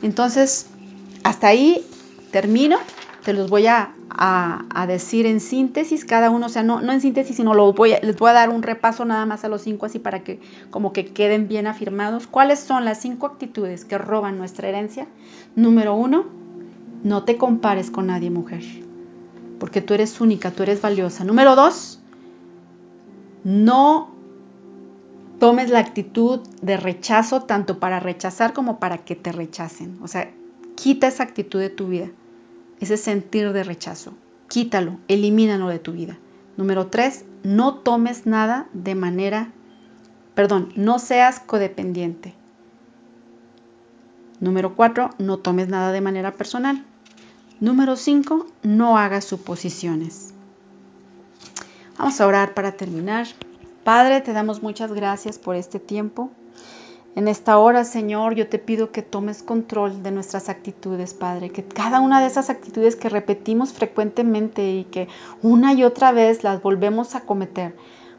Entonces, 0.02 0.67
hasta 1.26 1.47
ahí 1.47 1.86
termino 2.32 2.78
te 3.26 3.34
los 3.34 3.49
voy 3.49 3.67
a, 3.67 3.93
decir 4.88 5.26
en 5.26 5.39
síntesis, 5.39 6.06
cada 6.06 6.30
uno, 6.30 6.45
o 6.45 6.49
sea, 6.49 6.63
no, 6.63 6.80
en 6.80 7.02
síntesis, 7.02 7.38
sino 7.38 7.54
lo 7.54 7.73
voy 7.73 7.95
les 8.02 8.17
voy 8.17 8.30
a 8.30 8.34
dar 8.34 8.49
un 8.49 8.62
repaso 8.62 9.06
nada 9.06 9.26
más 9.26 9.43
a 9.43 9.49
los 9.49 9.62
cinco 9.62 9.86
así 9.86 9.99
para 9.99 10.23
que 10.23 10.39
como 10.69 10.93
que 10.93 11.06
queden 11.06 11.47
bien 11.47 11.67
afirmados. 11.67 12.28
¿Cuáles 12.28 12.60
son 12.60 12.86
las 12.86 12.99
cinco 12.99 13.26
actitudes 13.26 13.86
que 13.86 13.97
roban 13.97 14.38
nuestra 14.38 14.69
herencia? 14.69 15.08
Número 15.56 15.95
uno, 15.95 16.26
no 17.04 17.23
te 17.23 17.38
compares 17.38 17.89
con 17.89 18.08
nadie, 18.08 18.30
mujer, 18.30 18.63
porque 19.60 19.82
tú 19.82 19.93
eres 19.93 20.21
única, 20.21 20.52
tú 20.52 20.63
eres 20.63 20.82
valiosa. 20.82 21.23
Número 21.23 21.56
dos, 21.56 21.99
no 23.43 24.12
tomes 25.39 25.69
la 25.69 25.80
actitud 25.80 26.39
de 26.62 26.78
rechazo 26.78 27.41
tanto 27.41 27.80
para 27.80 27.99
rechazar 27.99 28.54
como 28.54 28.80
para 28.80 28.99
que 28.99 29.15
te 29.15 29.32
rechacen. 29.32 29.97
O 30.02 30.08
sea, 30.08 30.32
quita 30.76 31.08
esa 31.08 31.23
actitud 31.23 31.60
de 31.60 31.69
tu 31.69 31.88
vida 31.88 32.10
ese 32.84 32.98
sentir 32.98 33.52
de 33.54 33.63
rechazo. 33.63 34.13
Quítalo, 34.48 35.00
elimínalo 35.08 35.67
de 35.67 35.80
tu 35.80 35.91
vida. 35.93 36.17
Número 36.58 36.88
tres, 36.88 37.26
no 37.43 37.76
tomes 37.76 38.26
nada 38.26 38.67
de 38.74 38.96
manera, 38.96 39.52
perdón, 40.36 40.72
no 40.76 41.00
seas 41.00 41.39
codependiente. 41.39 42.36
Número 44.39 44.76
cuatro, 44.76 45.10
no 45.17 45.38
tomes 45.38 45.67
nada 45.67 45.91
de 45.91 46.02
manera 46.02 46.34
personal. 46.34 46.84
Número 47.60 47.96
cinco, 47.96 48.48
no 48.62 48.98
hagas 48.98 49.26
suposiciones. 49.26 50.34
Vamos 51.98 52.19
a 52.19 52.28
orar 52.28 52.54
para 52.54 52.74
terminar. 52.74 53.28
Padre, 53.84 54.22
te 54.22 54.34
damos 54.34 54.62
muchas 54.62 54.91
gracias 54.91 55.39
por 55.39 55.56
este 55.56 55.80
tiempo. 55.80 56.32
En 57.15 57.28
esta 57.28 57.60
hora, 57.60 57.86
Señor, 57.86 58.34
yo 58.34 58.47
te 58.47 58.58
pido 58.58 58.91
que 58.91 59.04
tomes 59.04 59.43
control 59.43 60.02
de 60.02 60.10
nuestras 60.10 60.49
actitudes, 60.49 61.13
Padre, 61.13 61.52
que 61.52 61.63
cada 61.63 62.02
una 62.02 62.19
de 62.19 62.26
esas 62.26 62.49
actitudes 62.49 62.95
que 62.95 63.08
repetimos 63.08 63.71
frecuentemente 63.71 64.71
y 64.71 64.86
que 64.86 65.08
una 65.43 65.73
y 65.73 65.84
otra 65.84 66.12
vez 66.12 66.43
las 66.43 66.63
volvemos 66.63 67.13
a 67.13 67.21
cometer, 67.21 67.76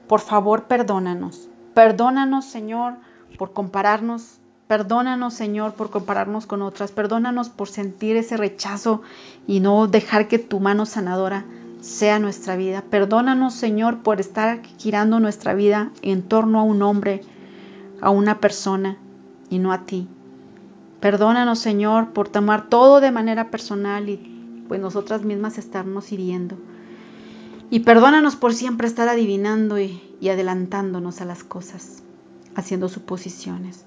por 0.07 0.21
favor, 0.21 0.65
perdónanos. 0.65 1.49
Perdónanos, 1.75 2.45
Señor, 2.45 2.95
por 3.37 3.53
compararnos. 3.53 4.39
Perdónanos, 4.69 5.35
Señor, 5.35 5.75
por 5.75 5.91
compararnos 5.91 6.47
con 6.47 6.63
otras. 6.63 6.93
Perdónanos 6.93 7.49
por 7.49 7.69
sentir 7.69 8.17
ese 8.17 8.37
rechazo 8.37 9.03
y 9.47 9.59
no 9.59 9.89
dejar 9.89 10.29
que 10.29 10.39
tu 10.39 10.61
mano 10.61 10.87
sanadora 10.87 11.45
sea 11.81 12.21
nuestra 12.21 12.55
vida. 12.55 12.85
Perdónanos, 12.89 13.55
Señor, 13.55 14.03
por 14.03 14.21
estar 14.21 14.63
girando 14.79 15.19
nuestra 15.19 15.53
vida 15.53 15.91
en 16.03 16.23
torno 16.23 16.61
a 16.61 16.63
un 16.63 16.81
hombre 16.83 17.23
a 18.01 18.11
una 18.11 18.41
persona 18.41 18.99
y 19.51 19.59
no 19.59 19.73
a 19.73 19.87
ti. 19.87 20.09
Perdónanos, 21.01 21.59
Señor, 21.59 22.13
por 22.13 22.29
tomar 22.29 22.69
todo 22.69 23.01
de 23.01 23.13
manera 23.13 23.51
personal 23.51 24.09
y 24.09 24.65
pues 24.69 24.81
nosotras 24.81 25.23
mismas 25.23 25.59
estarnos 25.59 26.13
hiriendo. 26.13 26.57
Y 27.71 27.81
perdónanos 27.81 28.37
por 28.37 28.55
siempre 28.55 28.87
estar 28.87 29.09
adivinando 29.09 29.79
y, 29.79 30.01
y 30.21 30.29
adelantándonos 30.29 31.21
a 31.21 31.25
las 31.25 31.45
cosas, 31.45 32.03
haciendo 32.55 32.89
suposiciones. 32.89 33.85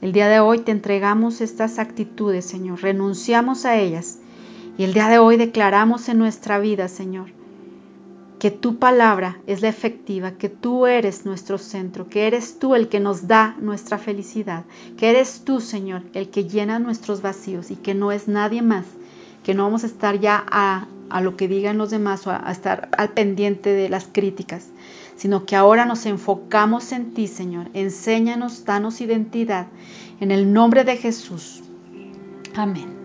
El 0.00 0.12
día 0.12 0.28
de 0.28 0.40
hoy 0.40 0.60
te 0.60 0.72
entregamos 0.72 1.40
estas 1.40 1.78
actitudes, 1.78 2.44
Señor, 2.44 2.82
renunciamos 2.82 3.64
a 3.64 3.76
ellas. 3.76 4.18
Y 4.78 4.84
el 4.84 4.94
día 4.94 5.08
de 5.08 5.18
hoy 5.18 5.36
declaramos 5.36 6.08
en 6.08 6.18
nuestra 6.18 6.58
vida, 6.58 6.88
Señor, 6.88 7.32
que 8.40 8.50
tu 8.50 8.78
palabra 8.78 9.38
es 9.46 9.60
la 9.60 9.68
efectiva, 9.68 10.32
que 10.32 10.48
tú 10.48 10.86
eres 10.86 11.26
nuestro 11.26 11.58
centro, 11.58 12.08
que 12.08 12.26
eres 12.26 12.58
tú 12.58 12.74
el 12.74 12.88
que 12.88 12.98
nos 12.98 13.28
da 13.28 13.54
nuestra 13.60 13.98
felicidad, 13.98 14.64
que 14.96 15.10
eres 15.10 15.42
tú, 15.44 15.60
Señor, 15.60 16.02
el 16.14 16.30
que 16.30 16.48
llena 16.48 16.78
nuestros 16.78 17.20
vacíos 17.20 17.70
y 17.70 17.76
que 17.76 17.92
no 17.92 18.12
es 18.12 18.28
nadie 18.28 18.62
más, 18.62 18.86
que 19.44 19.52
no 19.52 19.64
vamos 19.64 19.84
a 19.84 19.88
estar 19.88 20.18
ya 20.18 20.42
a, 20.50 20.88
lo 21.20 21.36
que 21.36 21.48
digan 21.48 21.76
los 21.76 21.90
demás 21.90 22.26
o 22.26 22.30
a, 22.30 22.48
a 22.48 22.50
estar 22.50 22.88
al 22.96 23.10
pendiente 23.10 23.74
de 23.74 23.90
las 23.90 24.08
críticas, 24.10 24.68
sino 25.16 25.44
que 25.44 25.54
ahora 25.54 25.84
nos 25.84 26.06
enfocamos 26.06 26.92
en 26.92 27.12
ti, 27.12 27.26
Señor. 27.26 27.68
Enséñanos, 27.74 28.64
danos 28.64 29.02
identidad. 29.02 29.66
En 30.18 30.30
el 30.30 30.50
nombre 30.50 30.84
de 30.84 30.96
Jesús. 30.96 31.62
Amén. 32.54 32.99